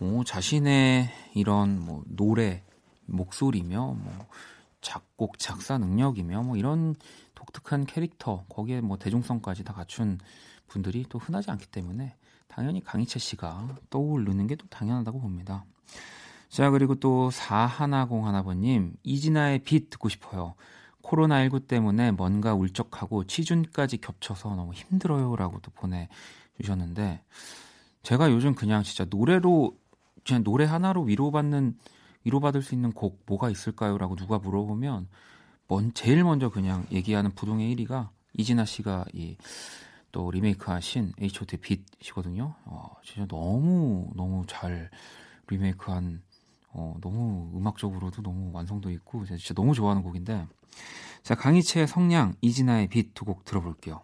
오, 0.00 0.24
자신의 0.24 1.10
이런 1.34 1.78
뭐 1.78 2.04
노래, 2.06 2.64
목소리며 3.04 3.98
뭐 3.98 4.26
작곡, 4.80 5.38
작사 5.38 5.76
능력이며 5.76 6.42
뭐 6.42 6.56
이런 6.56 6.94
독특한 7.34 7.84
캐릭터 7.84 8.46
거기에 8.48 8.80
뭐 8.80 8.96
대중성까지 8.96 9.62
다 9.62 9.74
갖춘 9.74 10.18
분들이 10.68 11.04
또 11.10 11.18
흔하지 11.18 11.50
않기 11.50 11.66
때문에 11.66 12.16
당연히 12.48 12.82
강희채 12.82 13.18
씨가 13.18 13.76
떠오르는 13.90 14.46
게 14.46 14.56
또 14.56 14.66
당연하다고 14.68 15.20
봅니다. 15.20 15.64
자, 16.48 16.70
그리고 16.70 16.94
또 16.94 17.30
4101번님, 17.30 18.92
이진아의 19.02 19.60
빛 19.60 19.90
듣고 19.90 20.08
싶어요. 20.08 20.54
코로나19 21.02 21.68
때문에 21.68 22.12
뭔가 22.12 22.54
울적하고 22.54 23.24
취준까지 23.24 23.98
겹쳐서 23.98 24.54
너무 24.54 24.72
힘들어요. 24.72 25.36
라고 25.36 25.60
또 25.60 25.70
보내주셨는데, 25.72 27.22
제가 28.02 28.30
요즘 28.30 28.54
그냥 28.54 28.82
진짜 28.82 29.04
노래로, 29.08 29.76
그냥 30.26 30.42
노래 30.44 30.64
하나로 30.64 31.02
위로받는, 31.02 31.76
위로받을 32.24 32.62
수 32.62 32.74
있는 32.74 32.92
곡 32.92 33.22
뭐가 33.26 33.50
있을까요? 33.50 33.98
라고 33.98 34.16
누가 34.16 34.38
물어보면, 34.38 35.08
먼, 35.68 35.92
제일 35.94 36.24
먼저 36.24 36.48
그냥 36.48 36.86
얘기하는 36.90 37.34
부동의 37.34 37.74
1위가 37.76 38.08
이진아 38.34 38.64
씨가 38.64 39.04
이 39.12 39.36
또 40.12 40.30
리메이크하신 40.30 41.12
H.O.T. 41.20 41.58
빛이거든요. 41.58 42.54
어, 42.64 42.90
진짜 43.04 43.26
너무 43.26 44.10
너무 44.14 44.44
잘 44.46 44.90
리메이크한 45.48 46.22
어, 46.70 46.96
너무 47.00 47.50
음악적으로도 47.56 48.22
너무 48.22 48.50
완성도 48.52 48.90
있고 48.90 49.24
진짜 49.26 49.54
너무 49.54 49.74
좋아하는 49.74 50.02
곡인데 50.02 50.46
자 51.22 51.34
강희채의 51.34 51.86
성냥 51.88 52.34
이진아의 52.40 52.88
빛 52.88 53.14
두 53.14 53.24
곡 53.24 53.44
들어볼게요. 53.44 54.02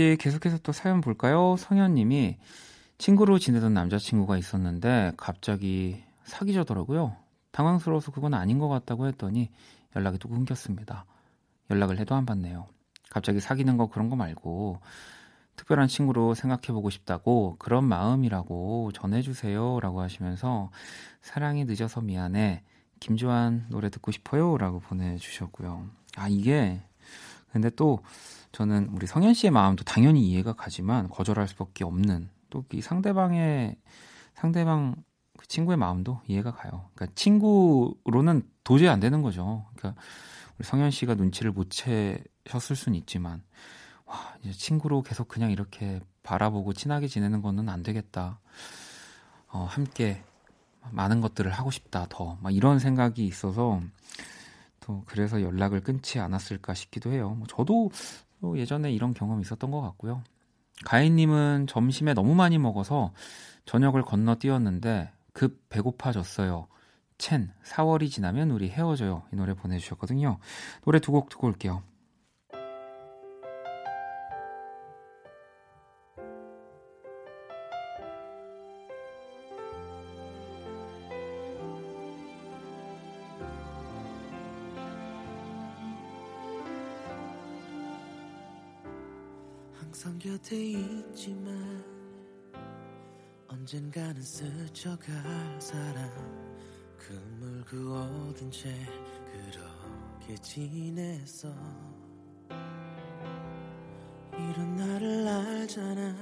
자, 0.00 0.04
온리뮤직 0.04 0.18
계속해서 0.18 0.58
또 0.62 0.72
사연 0.72 1.02
볼까요? 1.02 1.56
성현님이 1.58 2.38
친구로 2.96 3.38
지내던 3.38 3.74
남자친구가 3.74 4.38
있었는데 4.38 5.12
갑자기 5.18 6.02
사귀자더라고요. 6.24 7.16
당황스러워서 7.50 8.10
그건 8.10 8.32
아닌 8.32 8.58
것 8.58 8.68
같다고 8.68 9.06
했더니 9.08 9.50
연락이 9.94 10.18
또 10.18 10.30
끊겼습니다. 10.30 11.04
연락을 11.68 11.98
해도 11.98 12.14
안 12.14 12.24
받네요. 12.24 12.66
갑자기 13.10 13.40
사귀는 13.40 13.76
거 13.76 13.88
그런 13.88 14.08
거 14.08 14.16
말고 14.16 14.80
특별한 15.56 15.88
친구로 15.88 16.32
생각해보고 16.34 16.88
싶다고 16.88 17.56
그런 17.58 17.84
마음이라고 17.84 18.92
전해주세요 18.94 19.80
라고 19.80 20.00
하시면서 20.00 20.70
사랑이 21.20 21.66
늦어서 21.66 22.00
미안해 22.00 22.62
김조한 23.00 23.66
노래 23.68 23.90
듣고 23.90 24.12
싶어요 24.12 24.56
라고 24.56 24.80
보내주셨고요. 24.80 25.86
아 26.16 26.28
이게 26.28 26.80
근데 27.52 27.68
또 27.70 28.00
저는 28.52 28.88
우리 28.92 29.06
성현 29.06 29.34
씨의 29.34 29.50
마음도 29.50 29.84
당연히 29.84 30.28
이해가 30.28 30.52
가지만 30.54 31.08
거절할 31.08 31.46
수밖에 31.48 31.84
없는 31.84 32.30
또 32.50 32.64
이 32.72 32.80
상대방의 32.80 33.76
상대방 34.34 34.96
그 35.38 35.46
친구의 35.46 35.76
마음도 35.78 36.20
이해가 36.26 36.50
가요. 36.52 36.88
그러니까 36.94 37.14
친구로는 37.14 38.42
도저히 38.64 38.88
안 38.88 39.00
되는 39.00 39.22
거죠. 39.22 39.66
그러니까 39.76 40.00
우리 40.58 40.66
성현 40.66 40.90
씨가 40.90 41.14
눈치를 41.14 41.52
못 41.52 41.68
채셨을 41.70 42.76
수는 42.76 42.98
있지만 42.98 43.42
와 44.04 44.34
이제 44.42 44.52
친구로 44.52 45.02
계속 45.02 45.28
그냥 45.28 45.50
이렇게 45.52 46.00
바라보고 46.22 46.72
친하게 46.72 47.06
지내는 47.06 47.40
거는 47.42 47.68
안 47.68 47.82
되겠다. 47.82 48.40
어, 49.48 49.66
함께 49.70 50.22
많은 50.90 51.20
것들을 51.20 51.50
하고 51.52 51.70
싶다 51.70 52.06
더 52.08 52.36
막 52.40 52.54
이런 52.54 52.78
생각이 52.78 53.24
있어서 53.26 53.80
또 54.80 55.02
그래서 55.06 55.40
연락을 55.42 55.80
끊지 55.82 56.18
않았을까 56.18 56.74
싶기도 56.74 57.12
해요. 57.12 57.30
뭐 57.38 57.46
저도 57.46 57.90
예전에 58.56 58.92
이런 58.92 59.14
경험이 59.14 59.42
있었던 59.42 59.70
것 59.70 59.80
같고요. 59.80 60.22
가인님은 60.84 61.66
점심에 61.68 62.14
너무 62.14 62.34
많이 62.34 62.58
먹어서 62.58 63.12
저녁을 63.66 64.02
건너뛰었는데 64.02 65.10
급 65.32 65.68
배고파졌어요. 65.68 66.66
첸 67.18 67.50
4월이 67.64 68.10
지나면 68.10 68.50
우리 68.50 68.70
헤어져요 68.70 69.24
이 69.32 69.36
노래 69.36 69.54
보내주셨거든요. 69.54 70.38
노래 70.84 71.00
두 71.00 71.12
곡 71.12 71.28
듣고 71.28 71.48
올게요. 71.48 71.82
항상 89.90 90.16
곁에 90.20 90.54
있지만 90.56 91.84
언젠가는 93.48 94.22
스쳐갈 94.22 95.60
사람 95.60 96.08
그물 96.96 97.64
그어둔 97.64 98.52
채 98.52 98.72
그렇게 99.26 100.36
지냈어 100.40 101.52
이런 104.32 104.76
나를 104.76 105.26
알잖아. 105.26 106.14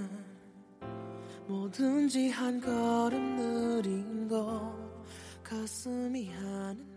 뭐든지 1.46 2.30
한 2.30 2.58
걸음 2.62 3.36
느린 3.36 4.28
거 4.28 4.74
가슴이 5.44 6.30
하는 6.30 6.78
말 6.78 6.87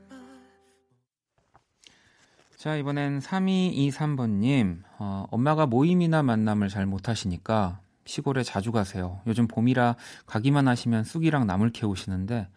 자, 2.61 2.75
이번엔 2.75 3.17
3223번님. 3.21 4.83
어, 4.99 5.25
엄마가 5.31 5.65
모임이나 5.65 6.21
만남을 6.21 6.69
잘 6.69 6.85
못하시니까 6.85 7.79
시골에 8.05 8.43
자주 8.43 8.71
가세요. 8.71 9.19
요즘 9.25 9.47
봄이라 9.47 9.95
가기만 10.27 10.67
하시면 10.67 11.03
쑥이랑 11.03 11.47
나물 11.47 11.71
캐오시는데 11.71 12.49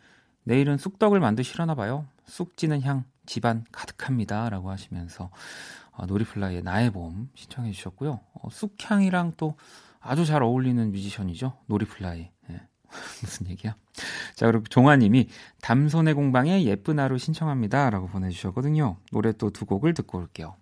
내일은 0.42 0.76
쑥떡을 0.76 1.20
만드시려나 1.20 1.74
봐요. 1.74 2.04
쑥 2.26 2.58
찌는 2.58 2.82
향 2.82 3.04
집안 3.24 3.64
가득합니다. 3.72 4.50
라고 4.50 4.70
하시면서 4.70 5.30
어, 5.92 6.04
노리플라이의 6.04 6.60
나의 6.64 6.90
봄 6.90 7.30
신청해 7.34 7.72
주셨고요. 7.72 8.20
어, 8.34 8.50
쑥향이랑 8.50 9.32
또 9.38 9.56
아주 10.00 10.26
잘 10.26 10.42
어울리는 10.42 10.92
뮤지션이죠. 10.92 11.54
노리플라이. 11.64 12.30
예. 12.50 12.60
무슨 13.22 13.48
얘기야? 13.48 13.76
자, 14.34 14.46
그리고 14.46 14.64
종아님이 14.68 15.28
담손의 15.62 16.14
공방에 16.14 16.64
예쁜 16.64 16.98
하루 16.98 17.18
신청합니다. 17.18 17.90
라고 17.90 18.06
보내주셨거든요. 18.08 18.96
노래 19.12 19.32
또 19.32 19.50
두 19.50 19.66
곡을 19.66 19.94
듣고 19.94 20.18
올게요. 20.18 20.56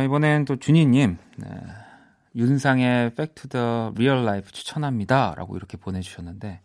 자, 0.00 0.04
이번엔 0.04 0.46
또 0.46 0.56
준희님. 0.56 1.18
네. 1.36 1.46
윤상의 2.34 3.14
Back 3.16 3.34
to 3.34 3.48
the 3.50 3.90
Real 3.94 4.26
Life 4.26 4.50
추천합니다. 4.50 5.34
라고 5.36 5.58
이렇게 5.58 5.76
보내주셨는데, 5.76 6.62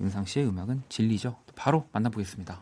윤상 0.00 0.24
씨의 0.24 0.48
음악은 0.48 0.82
진리죠. 0.88 1.36
바로 1.54 1.86
만나보겠습니다. 1.92 2.60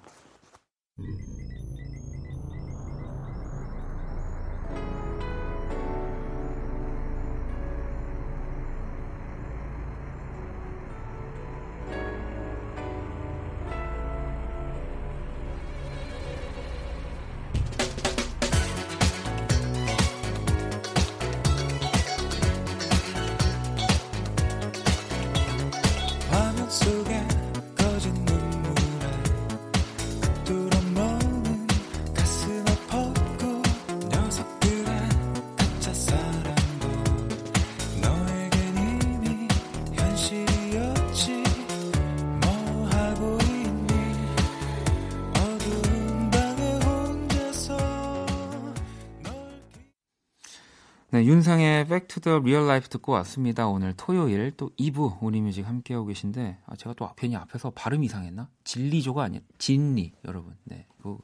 네, 51.24 51.28
윤상의 51.28 51.86
Back 51.86 52.08
to 52.08 52.20
the 52.20 52.38
Real 52.38 52.64
Life 52.64 52.90
듣고 52.90 53.12
왔습니다. 53.12 53.66
오늘 53.66 53.94
토요일 53.96 54.52
또 54.58 54.70
2부 54.78 55.22
우리뮤직 55.22 55.66
함께하고 55.66 56.04
계신데 56.04 56.58
아, 56.66 56.76
제가 56.76 56.94
또 56.98 57.08
괜히 57.16 57.34
앞에서 57.34 57.70
발음 57.70 58.04
이상했나? 58.04 58.50
진리조가 58.64 59.22
아니야. 59.22 59.40
진리 59.56 60.12
여러분. 60.26 60.54
네, 60.64 60.86
그 61.02 61.16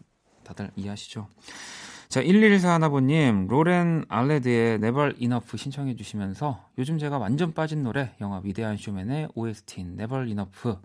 다들 0.43 0.71
이해하시죠? 0.75 1.29
자, 2.09 2.23
1114 2.23 2.73
하나보님, 2.73 3.47
로렌 3.49 4.07
알레드의 4.09 4.77
Never 4.77 5.17
Enough 5.21 5.59
신청해 5.59 5.97
주시면서 5.97 6.65
요즘 6.79 6.97
제가 6.99 7.19
완전 7.19 7.53
빠진 7.53 7.83
노래 7.83 8.15
영화 8.23 8.41
위대한 8.43 8.79
쇼맨의 8.79 9.29
OST인 9.35 10.01
Never 10.01 10.27
Enough 10.27 10.79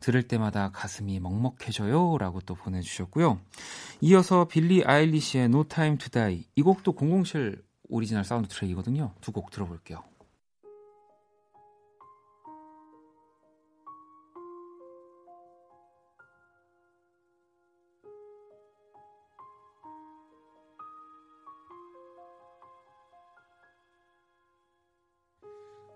들을 0.00 0.22
때마다 0.24 0.70
가슴이 0.72 1.20
먹먹해져요 1.20 2.18
라고 2.18 2.42
또 2.42 2.54
보내주셨고요. 2.54 3.40
이어서 4.02 4.44
빌리 4.46 4.84
아일리시의 4.84 5.46
No 5.46 5.64
Time 5.64 5.96
to 5.96 6.10
Die 6.10 6.44
이 6.54 6.60
곡도 6.60 6.94
007 7.24 7.62
오리지널 7.92 8.24
사운드 8.24 8.48
트랙이거든요. 8.48 9.12
두 9.20 9.32
곡 9.32 9.50
들어볼게요. 9.50 10.02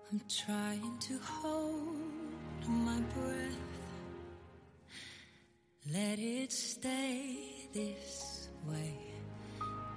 I'm 0.09 0.21
trying 0.29 0.97
to 0.99 1.19
hold 1.19 2.63
my 2.65 3.01
breath. 3.13 3.57
Let 5.91 6.19
it 6.19 6.51
stay 6.51 7.67
this 7.73 8.49
way. 8.65 8.95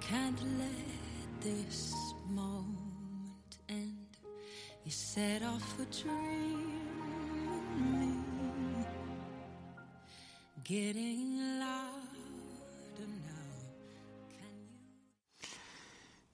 Can't 0.01 0.41
let 0.59 1.00
this 1.41 1.93
moment 2.29 3.57
end. 3.69 4.17
You 4.85 4.91
set 4.91 5.43
off 5.43 5.79
a 5.79 5.85
dream. 5.91 6.71
Getting 10.63 11.59
louder 11.59 13.07
now. 13.07 13.41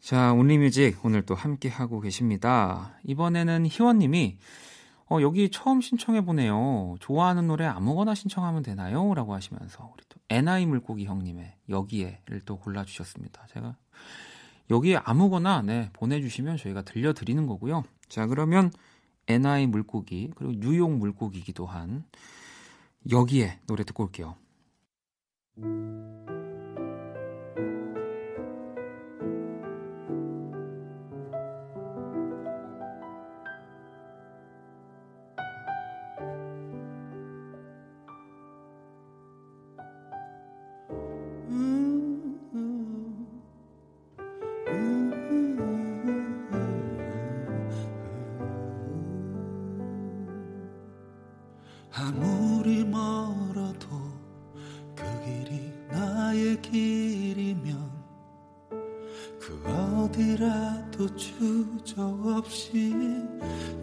자, 0.02 0.34
온리뮤직 0.34 1.04
오늘 1.04 1.26
또 1.26 1.36
함께 1.36 1.70
하고 1.70 2.00
계십니다. 2.02 2.98
이번에는 3.04 3.66
희원님이 3.66 4.38
어, 5.10 5.22
여기 5.22 5.50
처음 5.50 5.80
신청해 5.80 6.26
보네요. 6.26 6.96
좋아하는 7.00 7.48
노래 7.48 7.66
아무거나 7.66 8.14
신청하면 8.14 8.62
되나요? 8.62 9.14
라고 9.14 9.34
하시면서 9.34 9.90
우리 9.94 10.04
또 10.10 10.20
NI 10.30 10.66
물고기 10.66 11.06
형님의 11.06 11.56
여기에를 11.70 12.42
또 12.46 12.58
골라주셨습니다. 12.58 13.48
제가 13.54 13.78
여기에 14.70 14.98
아무거나 15.04 15.62
네, 15.62 15.90
보내주시면 15.94 16.58
저희가 16.58 16.82
들려드리는 16.82 17.46
거고요. 17.48 17.84
자, 18.10 18.28
그러면 18.28 18.72
NI 19.28 19.68
물고기 19.68 20.32
그리고 20.36 20.54
뉴욕 20.58 20.92
물고기기도 20.92 21.66
한 21.66 22.04
여기에 23.10 23.60
노래 23.68 23.84
듣고 23.84 24.04
올게요. 24.04 24.36
아무리 51.94 52.84
멀어도 52.84 53.88
그 54.96 55.04
길이 55.24 55.72
나의 55.90 56.62
길이면 56.62 57.98
그 59.40 59.64
어디라도 59.66 61.16
주저없이 61.16 62.94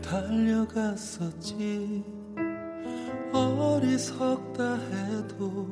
달려갔었지. 0.03 2.05
어리석다 3.33 4.77
해도 4.77 5.67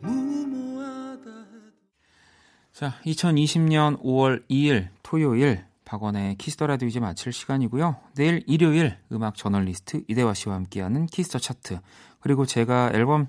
무모하다 0.00 1.30
해도. 1.30 1.72
자, 2.72 2.94
2020년 3.04 4.00
5월 4.00 4.48
2일 4.48 4.88
토요일 5.02 5.64
박원의 5.92 6.36
키스터 6.36 6.66
라디오 6.66 6.88
이제 6.88 7.00
마칠 7.00 7.34
시간이고요. 7.34 7.96
내일 8.14 8.42
일요일 8.46 8.96
음악 9.12 9.36
저널리스트 9.36 10.04
이대화 10.08 10.32
씨와 10.32 10.54
함께하는 10.54 11.04
키스터 11.04 11.38
차트 11.38 11.80
그리고 12.20 12.46
제가 12.46 12.92
앨범 12.94 13.28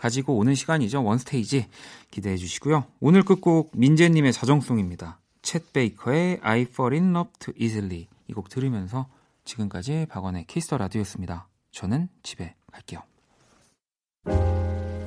가지고 0.00 0.36
오는 0.36 0.56
시간이죠. 0.56 1.04
원스테이지 1.04 1.68
기대해 2.10 2.36
주시고요. 2.36 2.86
오늘 2.98 3.22
끝곡 3.22 3.70
민재님의 3.76 4.32
자정송입니다. 4.32 5.20
챗 5.42 5.72
베이커의 5.72 6.40
I 6.42 6.62
Fall 6.62 7.00
in 7.00 7.14
Love 7.14 7.32
Too 7.38 7.54
Easily 7.56 8.08
이 8.26 8.32
곡 8.32 8.48
들으면서 8.48 9.06
지금까지 9.44 10.06
박원의 10.10 10.46
키스터 10.48 10.78
라디오였습니다. 10.78 11.46
저는 11.70 12.08
집에 12.24 12.56
갈게요. 12.72 13.02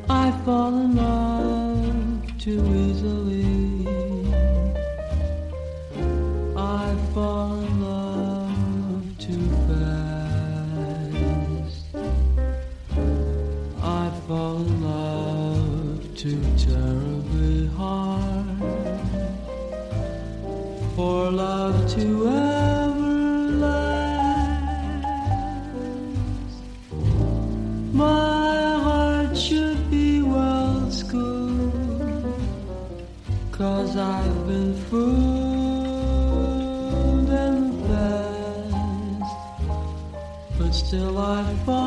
I 0.08 0.30
fall 0.42 0.74
in 0.74 0.98
love 0.98 2.38
too 2.38 2.66
easily. 2.66 3.67
far. 7.18 7.57
till 40.90 41.18
I 41.18 41.54
fall. 41.66 41.87